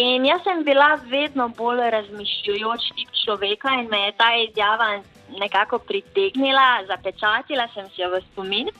In 0.00 0.24
jaz 0.24 0.40
sem 0.46 0.62
bila 0.64 0.94
vedno 1.10 1.48
bolj 1.58 1.82
razmišljujoč 1.92 2.86
tip 2.96 3.10
človeka 3.24 3.74
in 3.82 3.90
me 3.92 4.06
je 4.06 4.12
ta 4.16 4.30
izjava 4.40 4.90
nekako 5.38 5.78
pritegnila, 5.78 6.86
zapečatila 6.88 7.68
sem 7.74 7.90
si 7.94 8.02
jo 8.02 8.10
v 8.14 8.22
spomin. 8.30 8.70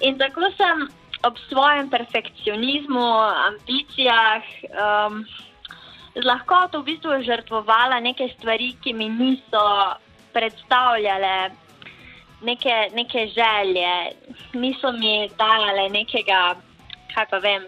In 0.00 0.16
tako 0.18 0.48
sem 0.56 0.88
ob 1.24 1.36
svojem 1.48 1.90
perfekcionizmu, 1.90 3.04
ambicijah. 3.50 4.42
Um, 4.72 5.24
z 6.14 6.22
lahkoto 6.22 6.82
v 6.82 6.94
bistvu 6.94 7.22
žrtvovala 7.26 8.00
neke 8.00 8.28
stvari, 8.38 8.74
ki 8.82 8.94
mi 8.94 9.08
niso 9.08 9.64
predstavljale 10.32 11.50
neke, 12.42 12.90
neke 12.94 13.26
želje, 13.34 14.14
niso 14.54 14.92
mi 14.92 15.28
dajale 15.38 15.88
nekega, 15.90 16.54
kaj 17.14 17.26
pa 17.30 17.38
vem, 17.38 17.66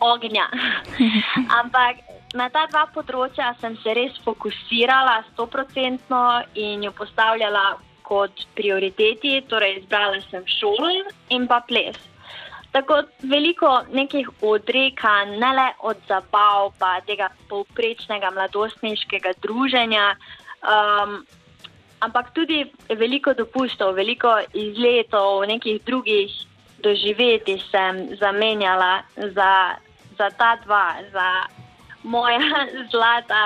ognja. 0.00 0.48
Ampak 1.60 2.02
na 2.34 2.48
ta 2.50 2.66
dva 2.70 2.86
področja 2.94 3.54
sem 3.60 3.76
se 3.82 3.94
res 3.94 4.16
fokusirala, 4.26 5.22
stoprocentno 5.32 6.42
in 6.54 6.82
jo 6.82 6.92
postavljala 6.92 7.76
kot 8.04 8.46
prioriteti, 8.58 9.38
torej 9.48 9.78
izbrala 9.80 10.20
sem 10.30 10.44
šolo 10.58 10.90
in 11.32 11.46
pa 11.48 11.62
ples. 11.68 11.96
Tako 12.74 13.02
veliko 13.30 13.68
nekih 13.92 14.28
odrekanj, 14.42 15.36
ne 15.38 15.50
le 15.54 15.66
od 15.86 15.96
zabav, 16.08 16.72
pa 16.78 16.96
tega 17.06 17.28
povprečnega 17.48 18.32
mladostniškega 18.34 19.36
druženja, 19.42 20.08
um, 20.66 21.20
ampak 22.02 22.32
tudi 22.34 22.64
veliko 22.90 23.34
dopustov, 23.38 23.94
veliko 23.94 24.32
izletov, 24.52 25.44
nekih 25.46 25.78
drugih 25.86 26.34
doživetij 26.82 27.62
sem 27.70 28.16
zamenjala 28.18 29.04
za, 29.16 29.78
za 30.18 30.28
ta 30.38 30.56
dva, 30.64 30.98
za 31.12 31.28
moja 32.02 32.42
zlata, 32.92 33.44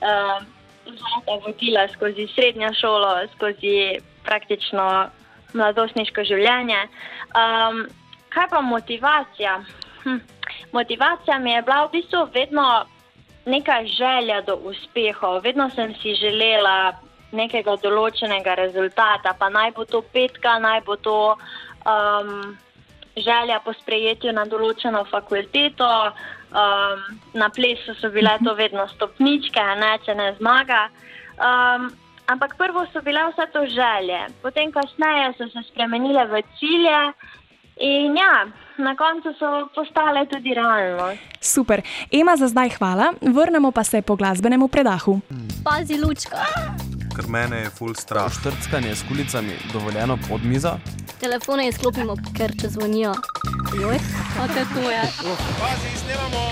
um, 0.00 0.46
zlata 0.88 1.36
vodila 1.44 1.84
skozi 1.92 2.26
srednjo 2.34 2.72
šolo, 2.80 3.12
skozi 3.36 4.00
praktično 4.24 4.88
mladostniško 5.52 6.24
življenje. 6.24 6.80
Um, 7.36 7.84
kaj 8.34 8.48
pa 8.50 8.60
motivacija? 8.60 9.62
Hm. 10.04 10.18
motivacija 10.72 11.38
mi 11.38 11.50
je 11.50 11.62
bila 11.62 11.84
v 11.86 11.90
bistvu 11.92 12.28
vedno 12.34 12.84
neka 13.46 13.84
želja 13.84 14.40
do 14.40 14.54
uspehov. 14.56 15.42
Vedno 15.42 15.70
sem 15.70 15.94
si 16.02 16.14
želela 16.14 16.92
nekega 17.32 17.76
določenega 17.82 18.54
rezultata, 18.54 19.34
pa 19.38 19.48
naj 19.48 19.72
bo 19.76 19.84
to 19.84 20.02
petka, 20.14 20.58
naj 20.58 20.80
bo 20.86 20.96
to 20.96 21.18
um, 21.34 22.56
želja 23.16 23.60
po 23.64 23.72
sprejetju 23.72 24.32
na 24.32 24.44
določeno 24.44 25.04
fakulteto. 25.10 25.90
Um, 26.54 27.18
na 27.34 27.48
plesu 27.50 27.96
so 27.98 28.12
bile 28.14 28.36
to 28.44 28.54
vedno 28.54 28.86
stopničke, 28.92 29.62
ne, 29.80 29.96
če 30.06 30.14
ne 30.14 30.28
zmaga. 30.38 30.84
Um, 31.34 31.88
ampak 32.30 32.54
prvo 32.60 32.84
so 32.92 33.02
bile 33.02 33.24
vse 33.32 33.48
to 33.52 33.64
želje, 33.66 34.20
potem 34.42 34.70
kasneje 34.72 35.32
so 35.38 35.48
se 35.50 35.64
spremenile 35.72 36.28
v 36.30 36.44
cilje. 36.60 37.00
In 37.76 38.16
ja, 38.16 38.46
na 38.78 38.94
koncu 38.96 39.34
so 39.38 39.68
postale 39.74 40.26
tudi 40.26 40.54
realnost. 40.54 41.20
Super, 41.40 41.82
Ema 42.12 42.36
za 42.36 42.48
zdaj 42.48 42.70
hvala, 42.78 43.12
vrnemo 43.20 43.70
pa 43.70 43.84
se 43.84 44.02
po 44.02 44.16
glasbenemu 44.16 44.68
predahu. 44.68 45.20
Pazi, 45.64 45.98
lučka. 45.98 46.36
Ker 47.16 47.28
mene 47.28 47.56
je 47.56 47.70
full 47.70 47.94
strah. 47.94 48.32
Štrckanje 48.32 48.94
s 48.94 49.02
kulicami 49.08 49.52
dovoljeno 49.72 50.18
pod 50.28 50.44
mizo. 50.44 50.78
Telefone 51.20 51.68
izklopimo, 51.68 52.16
ker 52.36 52.50
če 52.60 52.68
zvonijo. 52.68 53.14
Joj, 53.80 53.98
kako 54.36 54.48
te 54.54 54.64
to 54.74 54.90
je? 54.90 55.02
Pazi, 55.60 55.90
snemamo. 56.04 56.50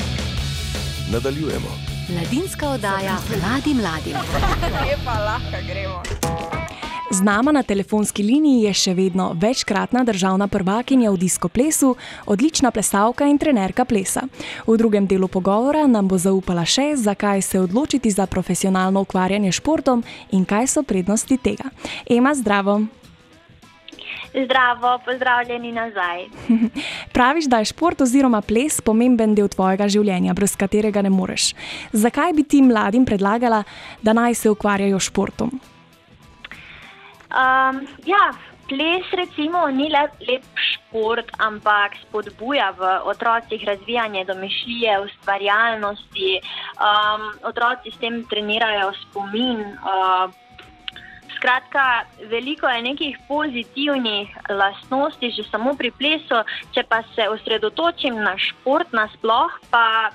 Nadaljujemo. 1.12 1.70
Mladinska 2.08 2.68
oddaja 2.68 3.16
mladim 3.28 3.76
mladim. 3.76 4.16
Lepa, 4.86 5.18
lahko 5.28 5.66
gremo. 5.66 6.61
Z 7.12 7.20
nama 7.20 7.52
na 7.52 7.60
telefonski 7.62 8.22
liniji 8.22 8.62
je 8.64 8.70
še 8.72 8.92
vedno 8.96 9.34
večkratna 9.36 10.00
državna 10.08 10.46
prvakinja 10.48 11.10
v 11.12 11.18
disko 11.20 11.50
plesu, 11.52 11.90
odlična 12.24 12.70
plesalka 12.72 13.26
in 13.28 13.36
trenerka 13.36 13.84
plesa. 13.84 14.22
V 14.64 14.76
drugem 14.80 15.04
delu 15.06 15.28
pogovora 15.28 15.84
nam 15.86 16.08
bo 16.08 16.16
zaupala 16.16 16.64
še, 16.64 16.94
zakaj 16.96 17.42
se 17.44 17.60
odločiti 17.60 18.10
za 18.10 18.24
profesionalno 18.26 19.02
ukvarjanje 19.04 19.52
s 19.52 19.60
športom 19.60 20.00
in 20.32 20.46
kaj 20.48 20.70
so 20.72 20.82
prednosti 20.82 21.36
tega. 21.36 21.68
Ema, 22.08 22.32
zdravo! 22.32 22.80
Zdravo, 24.32 24.94
pozdravljeni 25.04 25.72
nazaj. 25.72 26.24
Praviš, 27.16 27.44
da 27.44 27.60
je 27.60 27.68
šport 27.74 28.00
oziroma 28.00 28.40
ples 28.40 28.80
pomemben 28.80 29.36
del 29.36 29.52
tvojega 29.52 29.84
življenja, 29.84 30.32
brez 30.32 30.56
katerega 30.56 31.04
ne 31.04 31.12
moreš. 31.12 31.52
Zakaj 31.92 32.32
bi 32.32 32.48
ti 32.48 32.62
mladim 32.64 33.04
predlagala, 33.04 33.60
da 34.00 34.16
naj 34.16 34.40
se 34.40 34.48
ukvarjajo 34.48 34.96
s 34.96 35.12
športom? 35.12 35.52
Um, 37.32 37.86
ja, 38.04 38.32
ples 38.68 39.08
recimo 39.12 39.66
ni 39.68 39.88
le 39.88 40.04
lep 40.28 40.44
šport, 40.56 41.32
ampak 41.38 41.96
spodbuja 42.04 42.72
v 42.76 43.00
otrocih 43.08 43.64
razvijanje 43.64 44.24
domišljije, 44.24 45.00
ustvarjalnosti. 45.00 46.40
Um, 46.76 47.32
otroci 47.48 47.90
s 47.90 47.98
tem 47.98 48.24
trenirajo 48.28 48.92
spomin. 49.04 49.60
Uh, 49.80 50.28
skratka, 51.36 52.04
veliko 52.30 52.68
je 52.68 52.82
nekih 52.82 53.18
pozitivnih 53.28 54.28
lastnosti 54.48 55.30
že 55.30 55.42
samo 55.50 55.74
pri 55.74 55.90
plesu, 55.90 56.44
če 56.70 56.84
pa 56.86 57.02
se 57.16 57.26
osredotočim 57.28 58.14
na 58.14 58.36
šport 58.38 58.92
nasploh, 58.92 59.50
pa 59.70 60.12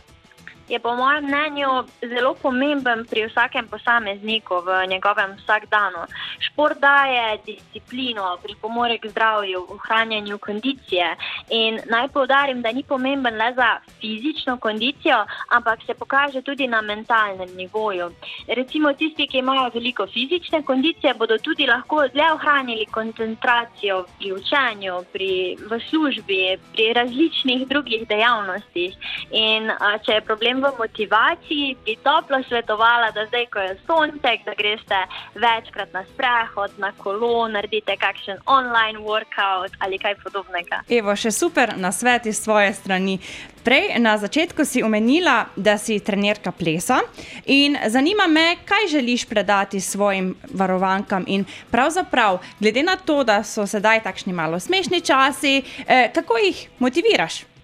je 0.69 0.79
po 0.79 0.95
mojem 0.95 1.25
mnenju 1.25 1.69
zelo 2.01 2.33
pomemben 2.33 3.05
pri 3.05 3.25
vsakem 3.27 3.67
posamezniku 3.67 4.55
v 4.65 4.87
njegovem 4.87 5.31
vsakdanu. 5.37 6.03
Šport 6.39 6.79
daje 6.79 7.39
disciplino, 7.45 8.37
pripomore 8.43 8.97
k 8.97 9.09
zdravju, 9.09 9.65
ohranjanju 9.69 10.37
kondicije. 10.37 11.15
In 11.49 11.79
naj 11.89 12.07
povdarim, 12.07 12.61
da 12.61 12.71
ni 12.71 12.83
pomemben 12.83 13.37
le 13.37 13.53
za 13.55 13.69
fizično 14.01 14.57
kondicijo, 14.57 15.25
ampak 15.49 15.79
se 15.85 15.93
pokaže 15.93 16.41
tudi 16.41 16.67
na 16.67 16.81
mentalnem 16.81 17.49
nivoju. 17.55 18.11
Recimo 18.47 18.93
tisti, 18.93 19.27
ki 19.27 19.37
imajo 19.37 19.69
veliko 19.73 20.07
fizične 20.07 20.63
kondicije, 20.63 21.13
bodo 21.13 21.37
tudi 21.37 21.67
lahko 21.67 22.07
dlje 22.07 22.31
ohranili 22.33 22.85
koncentracijo 22.85 24.05
pri 24.17 24.33
učenju, 24.33 24.93
pri, 25.13 25.57
v 25.69 25.79
službi, 25.89 26.57
pri 26.73 26.93
različnih 26.93 27.67
drugih 27.67 28.07
dejavnostih. 28.07 28.95
In 29.31 29.71
a, 29.71 29.97
če 29.97 30.11
je 30.11 30.21
problem 30.21 30.56
v 30.61 30.71
motivaciji, 30.79 31.75
bi 31.85 31.95
toplo 32.03 32.43
svetovala, 32.47 33.11
da 33.11 33.25
zdaj, 33.25 33.45
ko 33.53 33.59
je 33.59 33.77
sonček, 33.87 34.45
da 34.45 34.53
greste 34.57 34.99
večkrat 35.35 35.93
na 35.93 36.03
sprehod, 36.13 36.71
na 36.77 36.91
kolo, 36.97 37.47
naredite 37.47 37.97
kakšen 37.97 38.37
online 38.45 38.99
workout 38.99 39.71
ali 39.79 39.99
kaj 39.99 40.15
podobnega. 40.23 40.81
Evo, 40.89 41.15
še 41.15 41.31
super 41.31 41.73
na 41.77 41.91
svet 41.91 42.25
iz 42.25 42.41
svoje 42.43 42.73
strani. 42.73 43.19
Prej 43.67 43.99
na 43.99 44.15
začetku 44.17 44.63
si 44.65 44.83
omenila, 44.83 45.49
da 45.55 45.75
si 45.77 45.99
trenerka 45.99 46.51
plesa 46.55 47.01
in 47.45 47.75
zanima 47.87 48.27
me, 48.27 48.55
kaj 48.65 48.87
želiš 48.87 49.25
predati 49.27 49.81
svojim 49.81 50.35
varovankam. 50.53 51.25
In 51.27 51.43
pravzaprav, 51.71 52.39
glede 52.59 52.83
na 52.83 52.95
to, 52.95 53.23
da 53.27 53.41
so 53.43 53.67
sedaj 53.67 54.03
takšni 54.07 54.33
malo 54.33 54.59
smešni 54.59 55.01
časi, 55.01 55.61
eh, 55.87 56.09
kako 56.13 56.37
jih 56.37 56.67
motiviraš? 56.79 57.56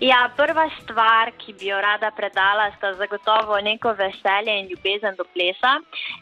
Ja, 0.00 0.30
prva 0.36 0.68
stvar, 0.82 1.32
ki 1.42 1.52
bi 1.58 1.72
jo 1.72 1.78
rada 1.82 2.12
predala, 2.14 2.68
sta 2.76 2.92
zagotovo 2.94 3.56
neko 3.60 3.96
veselje 3.98 4.54
in 4.60 4.68
ljubezen 4.70 5.16
do 5.18 5.24
plesa. 5.34 5.72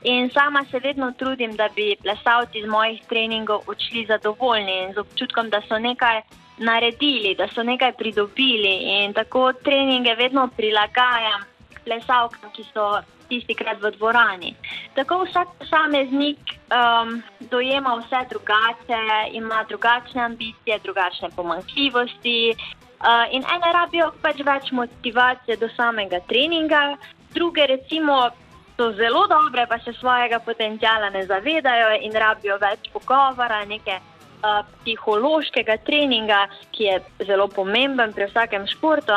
In 0.02 0.30
sama 0.30 0.64
se 0.70 0.78
vedno 0.78 1.12
trudim, 1.18 1.56
da 1.56 1.68
bi 1.74 1.96
plesalci 2.02 2.58
iz 2.58 2.66
mojih 2.66 3.02
treningov 3.08 3.68
odšli 3.68 4.06
zadovoljni 4.08 4.78
in 4.82 4.94
z 4.94 4.98
občutkom, 5.04 5.50
da 5.50 5.60
so 5.68 5.78
nekaj 5.78 6.22
naredili, 6.58 7.34
da 7.34 7.48
so 7.48 7.62
nekaj 7.62 7.92
pridobili. 7.92 8.72
In 8.96 9.12
tako 9.12 9.52
treninge 9.52 10.14
vedno 10.14 10.48
prilagajam 10.56 11.44
plesalkam, 11.84 12.50
ki 12.56 12.64
so 12.72 12.86
tisti 13.28 13.54
krat 13.54 13.82
v 13.82 13.90
dvorani. 13.98 14.54
Tako 14.94 15.24
vsak 15.26 15.52
posameznik 15.58 16.38
um, 16.72 17.20
dojema 17.50 17.94
vse 18.00 18.24
drugače, 18.30 19.02
ima 19.32 19.64
drugačne 19.68 20.22
ambicije, 20.22 20.78
drugačne 20.84 21.28
pomankljivosti. 21.36 22.54
Uh, 22.96 23.28
in 23.30 23.44
ene 23.44 23.72
rabijo 23.72 24.08
pač 24.22 24.40
več 24.40 24.70
motivacije 24.72 25.56
do 25.60 25.68
samega 25.76 26.20
treninga, 26.30 26.96
druge 27.34 27.66
recimo 27.68 28.30
so 28.76 28.90
zelo 28.96 29.26
dobre, 29.28 29.66
pa 29.66 29.78
se 29.78 29.92
svojega 29.92 30.38
potencijala 30.40 31.10
ne 31.10 31.26
zavedajo 31.26 31.98
in 32.00 32.12
rabijo 32.12 32.56
več 32.60 32.88
pogovora, 32.92 33.64
neke 33.68 33.98
uh, 34.00 34.62
psihološkega 34.80 35.76
treninga, 35.84 36.46
ki 36.72 36.88
je 36.88 36.96
zelo 37.28 37.48
pomemben 37.48 38.12
pri 38.16 38.30
vsakem 38.30 38.66
športu. 38.66 39.12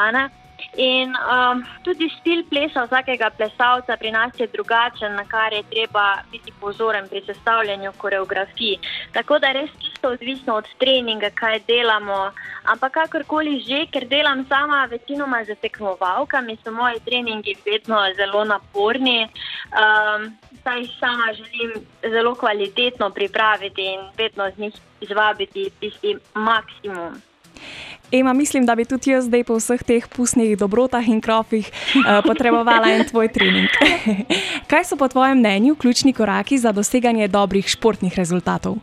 In 0.77 1.15
um, 1.17 1.63
tudi 1.81 2.09
stil 2.19 2.43
plesa 2.49 2.85
vsakega 2.85 3.29
plesalca 3.29 3.97
pri 3.97 4.11
nas 4.11 4.31
je 4.37 4.47
drugačen, 4.47 5.15
na 5.15 5.25
kar 5.25 5.53
je 5.53 5.63
treba 5.69 6.21
biti 6.31 6.53
pozoren 6.59 7.07
pri 7.09 7.21
sestavljanju 7.25 7.91
koreografij. 7.97 8.77
Tako 9.13 9.39
da 9.39 9.51
res 9.51 9.69
čisto 9.81 10.09
odvisno 10.13 10.55
od 10.55 10.67
treninga, 10.77 11.29
kaj 11.29 11.59
delamo. 11.67 12.31
Ampak 12.63 12.93
kakorkoli 12.93 13.59
že, 13.65 13.85
ker 13.91 14.05
delam 14.07 14.45
sama 14.45 14.85
večinoma 14.85 15.43
za 15.43 15.55
tekmovalkami, 15.55 16.57
so 16.63 16.71
moji 16.71 16.99
treningi 17.05 17.55
vedno 17.65 18.03
zelo 18.15 18.43
naporni. 18.45 19.27
Um, 19.73 20.37
saj 20.63 20.85
sama 20.99 21.33
želim 21.33 21.73
zelo 22.01 22.35
kvalitetno 22.35 23.09
pripraviti 23.09 23.85
in 23.85 24.01
vedno 24.17 24.51
z 24.55 24.59
njih 24.59 24.73
izvabiti 25.01 25.69
tisti 25.79 26.15
maksimum. 26.33 27.21
Ema, 28.11 28.33
mislim, 28.33 28.65
da 28.65 28.75
bi 28.75 28.85
tudi 28.85 29.11
jaz 29.11 29.25
zdaj 29.25 29.43
po 29.43 29.55
vseh 29.59 29.83
teh 29.83 30.07
pustnih 30.15 30.57
dobrotah 30.57 31.07
in 31.07 31.21
krofih 31.21 31.69
uh, 31.69 32.23
potrebovala 32.25 32.89
en 32.89 33.05
tvoj 33.05 33.29
trening. 33.29 33.69
Kaj 34.69 34.83
so 34.83 34.97
po 34.97 35.07
tvojem 35.07 35.37
mnenju 35.37 35.75
ključni 35.75 36.13
koraki 36.13 36.57
za 36.57 36.71
doseganje 36.71 37.27
dobrih 37.27 37.69
športnih 37.69 38.15
rezultatov? 38.17 38.77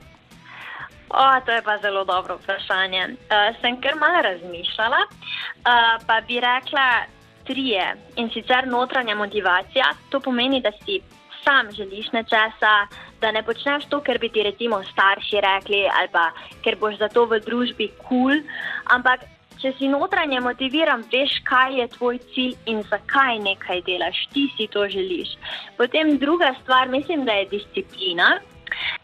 O, 1.11 1.27
to 1.47 1.53
je 1.53 1.63
pa 1.63 1.79
zelo 1.79 2.05
dobro 2.05 2.39
vprašanje. 2.43 3.03
Uh, 3.05 3.51
sem 3.61 3.81
kar 3.81 3.99
malo 3.99 4.23
razmišljala, 4.23 5.01
uh, 5.11 6.07
pa 6.07 6.21
bi 6.21 6.41
rekla 6.41 6.87
trije. 7.47 7.97
In 8.17 8.31
sicer 8.31 8.69
notranja 8.69 9.15
motivacija, 9.15 9.85
to 10.11 10.21
pomeni, 10.21 10.61
da 10.61 10.71
si 10.85 11.01
sam 11.47 11.71
želiš 11.71 12.11
nečesa, 12.13 12.75
da 13.21 13.31
ne 13.33 13.43
počneš 13.47 13.87
to, 13.91 14.01
ker 14.03 14.19
bi 14.19 14.29
ti 14.29 14.43
recimo 14.43 14.83
starši 14.93 15.41
rekli, 15.45 15.87
ali 15.99 16.09
pa 16.13 16.31
ker 16.65 16.77
boš 16.81 16.99
za 16.99 17.09
to 17.09 17.27
v 17.31 17.41
družbi 17.47 17.89
kul. 18.03 18.35
Cool, 18.35 18.43
ampak 18.91 19.23
če 19.61 19.73
si 19.79 19.89
notranje 19.89 20.41
motiviran, 20.45 21.05
veš, 21.13 21.39
kaj 21.49 21.79
je 21.81 21.87
tvoj 21.97 22.19
cilj 22.35 22.57
in 22.73 22.83
zakaj 22.91 23.39
nekaj 23.45 23.83
delaš, 23.87 24.27
ti 24.35 24.47
si 24.57 24.69
to 24.73 24.85
želiš. 24.89 25.37
Potem 25.79 26.17
druga 26.19 26.53
stvar, 26.63 26.89
mislim, 26.93 27.25
da 27.25 27.39
je 27.41 27.49
disciplina. 27.57 28.37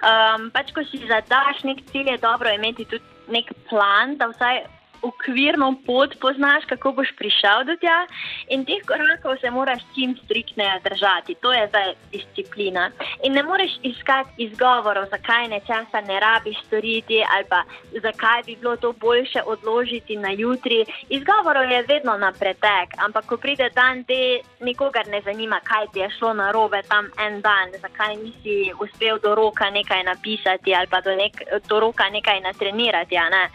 Um, 0.03 0.51
pač, 0.53 0.75
ko 0.75 0.85
si 0.91 1.01
zadaš 1.09 1.63
nek 1.65 1.85
cilj, 1.93 2.13
je 2.13 2.23
dobro 2.23 2.53
imeti 2.53 2.85
tudi 2.85 3.33
nek 3.33 3.53
plan, 3.71 4.17
da 4.21 4.29
vsaj 4.33 4.65
okvirno 5.03 5.75
pot 5.87 6.15
poznaš, 6.21 6.65
kako 6.69 6.93
boš 6.93 7.09
prišel 7.19 7.65
do 7.65 7.77
tja, 7.77 8.07
in 8.49 8.65
teh 8.65 8.83
korakov 8.87 9.37
se 9.41 9.51
moraš 9.51 9.83
čim 9.95 10.17
striktneje 10.25 10.81
držati. 10.85 11.35
To 11.35 11.53
je 11.53 11.69
zdaj 11.69 11.95
disciplina. 12.13 12.91
In 13.25 13.33
ne 13.33 13.43
moreš 13.43 13.73
iskati 13.83 14.31
izgovorov, 14.47 15.07
zakaj 15.11 15.49
nečesa 15.49 16.01
ne 16.07 16.21
rabiš 16.21 16.59
storiti, 16.67 17.23
ali 17.35 17.45
pa 17.49 17.63
zakaj 18.03 18.43
bi 18.47 18.57
bilo 18.57 18.77
to 18.77 18.93
boljše 18.93 19.43
odložiti 19.47 20.17
na 20.17 20.31
jutri. 20.31 20.85
Izgovorov 21.09 21.71
je 21.71 21.83
vedno 21.89 22.17
na 22.17 22.33
pretek, 22.33 22.89
ampak 23.05 23.27
ko 23.27 23.37
pride 23.37 23.71
dan, 23.75 24.05
te 24.05 24.41
nikogar 24.61 25.09
ne 25.09 25.21
zanima, 25.21 25.61
kaj 25.65 25.87
ti 25.93 26.01
je 26.01 26.11
šlo 26.19 26.33
na 26.35 26.51
robe 26.53 26.83
tam 26.89 27.11
en 27.27 27.41
dan, 27.41 27.69
zakaj 27.81 28.17
nisi 28.17 28.73
uspel 28.81 29.19
do 29.23 29.35
roka 29.35 29.71
nekaj 29.71 30.03
napisati 30.03 30.75
ali 30.75 30.87
pa 30.87 31.01
do, 31.01 31.15
nek, 31.17 31.43
do 31.69 31.81
roka 31.81 32.09
nekaj 32.11 32.41
natrenirati. 32.41 33.15
Ne? 33.15 33.49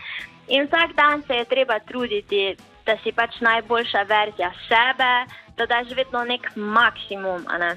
In 0.48 0.68
vsak 0.68 0.96
dan 0.96 1.24
se 1.28 1.36
je 1.36 1.46
treba 1.46 1.80
truditi, 1.80 2.56
da 2.86 2.96
si 3.04 3.12
pač 3.12 3.42
najboljša 3.44 4.02
verzija 4.08 4.52
sebe, 4.68 5.12
da 5.58 5.66
daš 5.66 5.92
vedno 5.96 6.24
nek 6.24 6.48
maksimum. 6.56 7.44
Ne? 7.60 7.74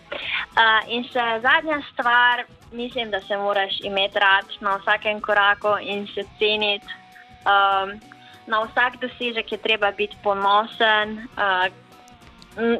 Uh, 0.54 0.92
in 0.94 1.04
še 1.09 1.24
zadnja 1.42 1.80
stvar, 1.92 2.44
mislim, 2.72 3.11
da 3.11 3.20
se 3.20 3.37
moraš 3.37 3.80
imeti 3.83 4.22
rad 4.22 4.46
na 4.61 4.76
vsakem 4.78 5.20
koraku 5.20 5.74
in 5.83 6.06
se 6.14 6.26
ceniti. 6.38 6.98
Um, 7.48 7.96
na 8.46 8.62
vsak 8.66 9.00
dosežek 9.00 9.52
je 9.52 9.59
treba 9.59 9.90
biti 9.96 10.16
ponosen, 10.22 11.18
uh, 11.35 11.66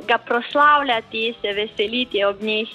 ga 0.07 0.19
proslavljati, 0.19 1.35
se 1.40 1.53
veseliti 1.53 2.25
ob 2.25 2.43
njih. 2.43 2.69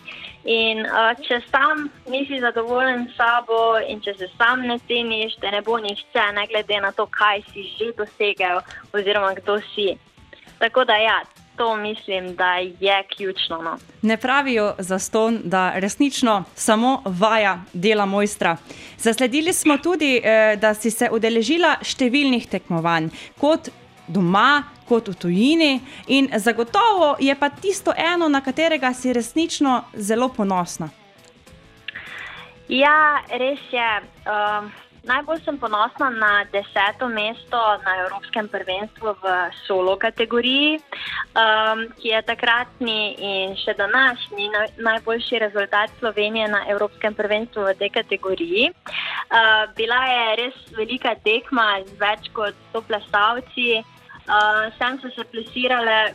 In 0.45 0.85
uh, 0.85 1.17
če 1.27 1.39
sam 1.49 1.87
nisi 2.07 2.39
zadovoljen 2.39 3.07
s 3.09 3.15
sabo 3.17 3.79
in 3.89 4.01
če 4.01 4.13
se 4.13 4.27
sam 4.37 4.61
ne 4.61 4.77
ceniš, 4.87 5.39
te 5.41 5.49
ne 5.51 5.61
bo 5.65 5.79
nihče, 5.81 6.25
ne 6.37 6.45
glede 6.51 6.81
na 6.81 6.91
to, 6.91 7.07
kaj 7.09 7.41
si 7.53 7.63
že 7.77 7.93
dosegel 7.97 8.61
oziroma 8.93 9.33
kdo 9.39 9.57
si. 9.73 9.95
Tako 10.59 10.85
da 10.85 10.99
ja. 11.01 11.23
To 11.55 11.75
mislim, 11.75 12.35
da 12.35 12.57
je 12.57 13.03
ključno. 13.15 13.61
No. 13.63 13.77
Ne 14.01 14.17
pravijo 14.17 14.73
za 14.77 14.99
ston, 14.99 15.39
da 15.43 15.71
resnično 15.79 16.43
samo 16.55 17.01
vaja 17.05 17.61
dela 17.73 18.05
mojstra. 18.05 18.57
Zasledili 18.97 19.53
smo 19.53 19.77
tudi, 19.77 20.21
eh, 20.23 20.57
da 20.61 20.73
si 20.73 20.91
se 20.91 21.09
udeležila 21.11 21.77
številnih 21.79 22.49
tekmovanj, 22.51 23.07
kot 23.39 23.71
doma, 24.07 24.63
kot 24.87 25.07
v 25.07 25.15
tujini, 25.15 25.81
in 26.07 26.29
zagotovo 26.37 27.15
je 27.19 27.35
pa 27.35 27.49
tisto 27.49 27.93
eno, 27.97 28.29
na 28.29 28.41
katerega 28.41 28.93
si 28.93 29.13
resnično 29.13 29.83
zelo 29.93 30.29
ponosna. 30.29 30.89
Ja, 32.67 33.21
res 33.29 33.61
je. 33.71 33.91
Um... 34.25 34.73
Najbolj 35.05 35.43
sem 35.45 35.57
ponosna 35.61 36.09
na 36.09 36.31
deseto 36.49 37.05
mesto 37.07 37.59
na 37.85 37.91
Evropskem 38.01 38.47
prvenstvu 38.49 39.13
v 39.21 39.33
solo 39.67 39.93
kategoriji, 40.01 40.79
um, 41.37 41.85
ki 42.01 42.09
je 42.09 42.21
takratni 42.25 43.13
in 43.21 43.53
še 43.61 43.75
današnji 43.77 44.49
najboljši 44.81 45.43
rezultat 45.45 45.93
Slovenije 45.99 46.47
na 46.49 46.63
Evropskem 46.73 47.13
prvenstvu 47.13 47.67
v 47.69 47.75
tej 47.77 47.89
kategoriji. 48.01 48.71
Uh, 48.73 49.69
bila 49.77 50.01
je 50.09 50.35
res 50.41 50.57
velika 50.73 51.13
tekma 51.21 51.85
z 51.85 51.99
več 52.01 52.31
kot 52.33 52.57
100 52.73 52.81
plesalci, 52.89 53.85
uh, 54.27 54.69
sem 54.77 54.99
se 54.99 55.23
plesirale. 55.31 56.13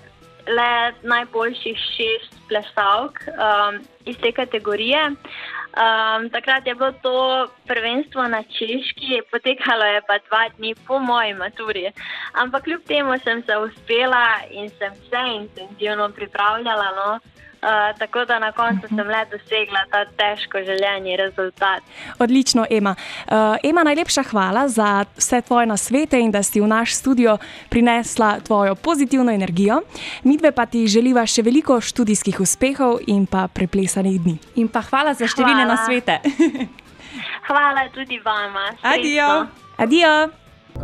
Le 0.49 0.93
najboljših 1.05 1.79
šest 1.95 2.33
plesalk 2.49 3.21
um, 3.29 3.77
iz 4.09 4.17
te 4.19 4.33
kategorije. 4.33 5.03
Uh, 5.11 5.61
Um, 5.71 6.31
takrat 6.31 6.67
je 6.67 6.75
bilo 6.75 6.93
to 6.93 7.47
prvenstvo 7.67 8.29
na 8.29 8.43
Češki, 8.43 9.23
potekalo 9.31 9.85
je 9.85 10.01
pa 10.03 10.19
dva 10.19 10.49
dni 10.59 10.75
po 10.87 10.99
moji 10.99 11.35
maturi. 11.35 11.93
Ampak 12.35 12.65
kljub 12.65 12.83
temu 12.91 13.15
sem 13.23 13.43
se 13.47 13.57
uspela 13.57 14.43
in 14.51 14.69
sem 14.69 14.95
se 14.95 15.21
intenzivno 15.35 16.09
pripravljala. 16.09 16.89
No? 16.97 17.19
Uh, 17.61 17.99
tako 17.99 18.25
da 18.25 18.39
na 18.39 18.53
koncu 18.53 18.89
sem 18.89 19.09
le 19.09 19.25
dosegla 19.31 19.85
ta 19.91 20.05
težko 20.05 20.59
željeni 20.59 21.17
rezultat. 21.17 21.83
Odlično, 22.19 22.67
Ema. 22.71 22.95
Uh, 23.27 23.57
Ema, 23.63 23.83
najlepša 23.83 24.23
hvala 24.23 24.69
za 24.69 25.05
vse 25.17 25.41
tvoje 25.41 25.67
nasvete 25.67 26.21
in 26.21 26.31
da 26.31 26.43
si 26.43 26.61
v 26.61 26.67
naš 26.67 26.95
studio 26.95 27.39
prinesla 27.69 28.41
tvojo 28.41 28.75
pozitivno 28.75 29.33
energijo. 29.33 29.83
Mi 30.25 30.37
dve 30.37 30.53
pa 30.53 30.67
ti 30.67 30.87
želiva 30.87 31.27
še 31.27 31.43
veliko 31.43 31.81
študijskih 31.81 32.41
uspehov 32.41 32.99
in 33.07 33.27
pa 33.27 33.49
preplesanih 33.49 34.21
dni. 34.21 34.39
In 34.57 34.69
pa 34.69 34.81
hvala 34.81 35.15
za 35.15 35.29
številne 35.29 35.65
hvala. 35.65 35.75
nasvete. 35.75 36.21
hvala 37.49 37.89
tudi 37.95 38.21
vama. 38.25 38.73
Adijo. 38.83 39.47
Adijo. 39.77 40.29
Uh, 40.75 40.83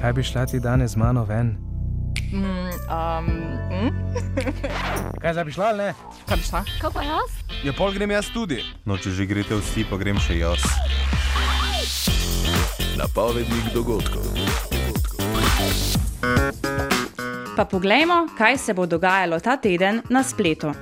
kaj 0.00 0.12
bi 0.12 0.22
šla 0.22 0.46
ti 0.46 0.60
danes 0.60 0.90
z 0.90 0.96
mano 0.96 1.24
ven? 1.24 1.56
Mm, 2.32 2.70
um, 2.90 3.26
mm? 3.70 3.99
Kaj 5.22 5.32
zdaj 5.32 5.44
bi 5.44 5.52
šla, 5.52 5.72
ne? 5.76 5.88
Kaj 6.28 6.36
bi 6.36 6.42
šla? 6.42 6.64
Kaj 6.80 6.90
pa 6.94 7.02
jaz? 7.04 7.30
Ja, 7.64 7.72
pol 7.76 7.92
grem 7.92 8.10
jaz 8.10 8.30
tudi. 8.34 8.62
No, 8.88 8.96
če 8.96 9.12
že 9.14 9.26
greste 9.28 9.58
vsi, 9.60 9.84
pa 9.88 9.98
grem 10.00 10.18
še 10.22 10.38
jaz. 10.40 10.64
Napovednik 13.00 13.72
dogodkov. 13.74 14.24
Pa 17.56 17.64
poglejmo, 17.68 18.26
kaj 18.38 18.58
se 18.58 18.74
bo 18.74 18.86
dogajalo 18.86 19.40
ta 19.40 19.56
teden 19.60 20.02
na 20.08 20.22
spletu. 20.24 20.72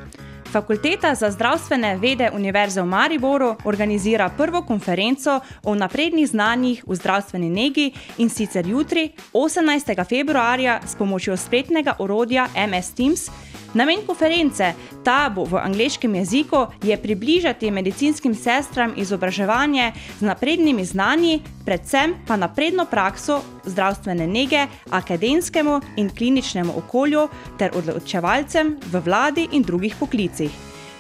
Fakulteta 0.52 1.14
za 1.14 1.30
zdravstvene 1.30 1.96
vede 1.96 2.30
Univerze 2.34 2.82
v 2.82 2.86
Mariboru 2.86 3.56
organizira 3.64 4.30
prvo 4.36 4.62
konferenco 4.62 5.40
o 5.64 5.74
naprednih 5.74 6.28
znanjih 6.28 6.84
v 6.86 6.94
zdravstveni 6.94 7.50
negi 7.50 7.92
in 8.18 8.30
sicer 8.30 8.66
jutri, 8.66 9.12
18. 9.32 10.08
februarja, 10.08 10.80
s 10.86 10.94
pomočjo 10.94 11.36
spletnega 11.36 11.96
orodja 11.98 12.48
MS 12.68 12.90
Teams. 12.94 13.30
Namen 13.74 13.98
konference, 14.06 14.72
ta 15.04 15.28
bo 15.28 15.44
v 15.44 15.60
angleškem 15.60 16.14
jeziku, 16.14 16.66
je 16.82 16.96
približati 16.96 17.70
medicinskim 17.70 18.34
sestram 18.34 18.92
izobraževanje 18.96 19.92
z 20.20 20.24
naprednimi 20.24 20.84
znanji, 20.84 21.42
predvsem 21.64 22.14
pa 22.26 22.36
napredno 22.36 22.84
prakso 22.84 23.42
zdravstvene 23.64 24.26
nege, 24.26 24.66
akademskemu 24.90 25.80
in 25.96 26.10
kliničnemu 26.10 26.72
okolju 26.76 27.28
ter 27.58 27.70
odločevalcem 27.76 28.76
v 28.92 29.00
vladi 29.04 29.48
in 29.52 29.62
drugih 29.62 29.96
poklicih. 30.00 30.50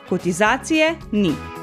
Kotizacije 0.09 0.95
ni. 1.13 1.60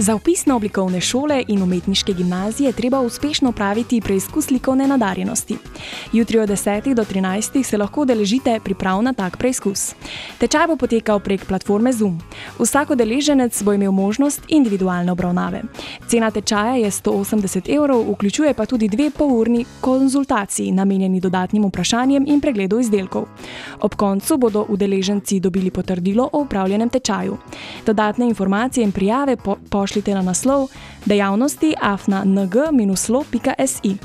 Za 0.00 0.14
upis 0.14 0.46
na 0.46 0.56
oblikovne 0.56 1.00
šole 1.00 1.44
in 1.48 1.62
umetniške 1.62 2.12
gimnazije 2.12 2.72
treba 2.72 3.00
uspešno 3.00 3.52
praviti 3.52 4.00
preizkus 4.00 4.50
likovne 4.50 4.86
nadarjenosti. 4.86 5.56
Jutri 6.12 6.38
od 6.38 6.48
10. 6.48 6.94
do 6.94 7.04
13. 7.04 7.62
se 7.62 7.76
lahko 7.76 8.04
deležite 8.04 8.60
priprav 8.64 9.02
na 9.02 9.12
tak 9.12 9.36
preizkus. 9.36 9.94
Tečaj 10.38 10.66
bo 10.66 10.76
potekal 10.76 11.20
prek 11.20 11.44
platforme 11.44 11.92
Zoom. 11.92 12.20
Vsak 12.58 12.90
udeleženec 12.90 13.62
bo 13.62 13.72
imel 13.72 13.92
možnost 13.92 14.42
individualne 14.48 15.12
obravnave. 15.12 15.62
Cena 16.08 16.30
tečaja 16.30 16.76
je 16.76 16.90
180 16.90 17.76
evrov, 17.76 18.12
vključuje 18.12 18.54
pa 18.54 18.66
tudi 18.66 18.88
dve 18.88 19.10
polurni 19.10 19.64
konzultaciji, 19.80 20.72
namenjeni 20.72 21.20
dodatnim 21.20 21.64
vprašanjem 21.64 22.24
in 22.28 22.40
pregledu 22.40 22.78
izdelkov. 22.78 23.26
Ob 23.80 23.94
koncu 23.94 24.36
bodo 24.36 24.66
udeleženci 24.68 25.40
dobili 25.40 25.70
potrdilo 25.70 26.30
o 26.32 26.42
upravljenem 26.42 26.88
tečaju. 26.88 27.36
Dodatne 27.86 28.28
informacije 28.28 28.84
in 28.84 28.92
prijave 28.92 29.36
po, 29.36 29.56
po 29.70 29.87
pošljite 29.88 30.14
na 30.14 30.22
naslov 30.22 30.68
dejavnosti 31.04 31.74
afna.ng-lo.si. 31.80 33.96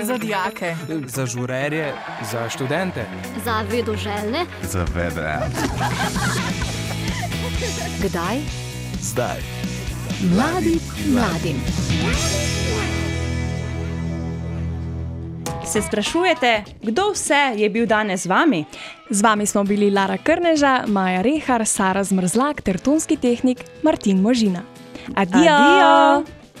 Za 0.00 0.18
dijake, 0.18 0.74
za 1.06 1.26
žurerje, 1.26 1.94
za 2.32 2.48
študente, 2.48 3.04
za 3.44 3.62
vedoželjne, 3.70 4.46
za 4.62 4.86
vedre. 4.94 5.38
Kdaj? 8.02 8.38
Zdaj. 9.00 9.40
Mladi, 10.34 10.78
mladim. 11.08 11.56
Se 15.66 15.82
sprašujete, 15.82 16.64
kdo 16.82 17.10
vse 17.10 17.52
je 17.56 17.70
bil 17.70 17.86
danes 17.86 18.22
z 18.22 18.26
vami? 18.26 18.64
Z 19.10 19.22
vami 19.22 19.46
smo 19.46 19.64
bili 19.64 19.90
Lara 19.90 20.16
Krneža, 20.16 20.84
Maja 20.86 21.22
Rehar, 21.22 21.66
Sara 21.66 22.04
Zmrzlak 22.04 22.60
ter 22.60 22.78
tonski 22.78 23.16
tehnik 23.16 23.58
Martin 23.82 24.20
Možina. 24.20 24.62
Adijo! 25.14 25.38
Adijo! 25.38 26.41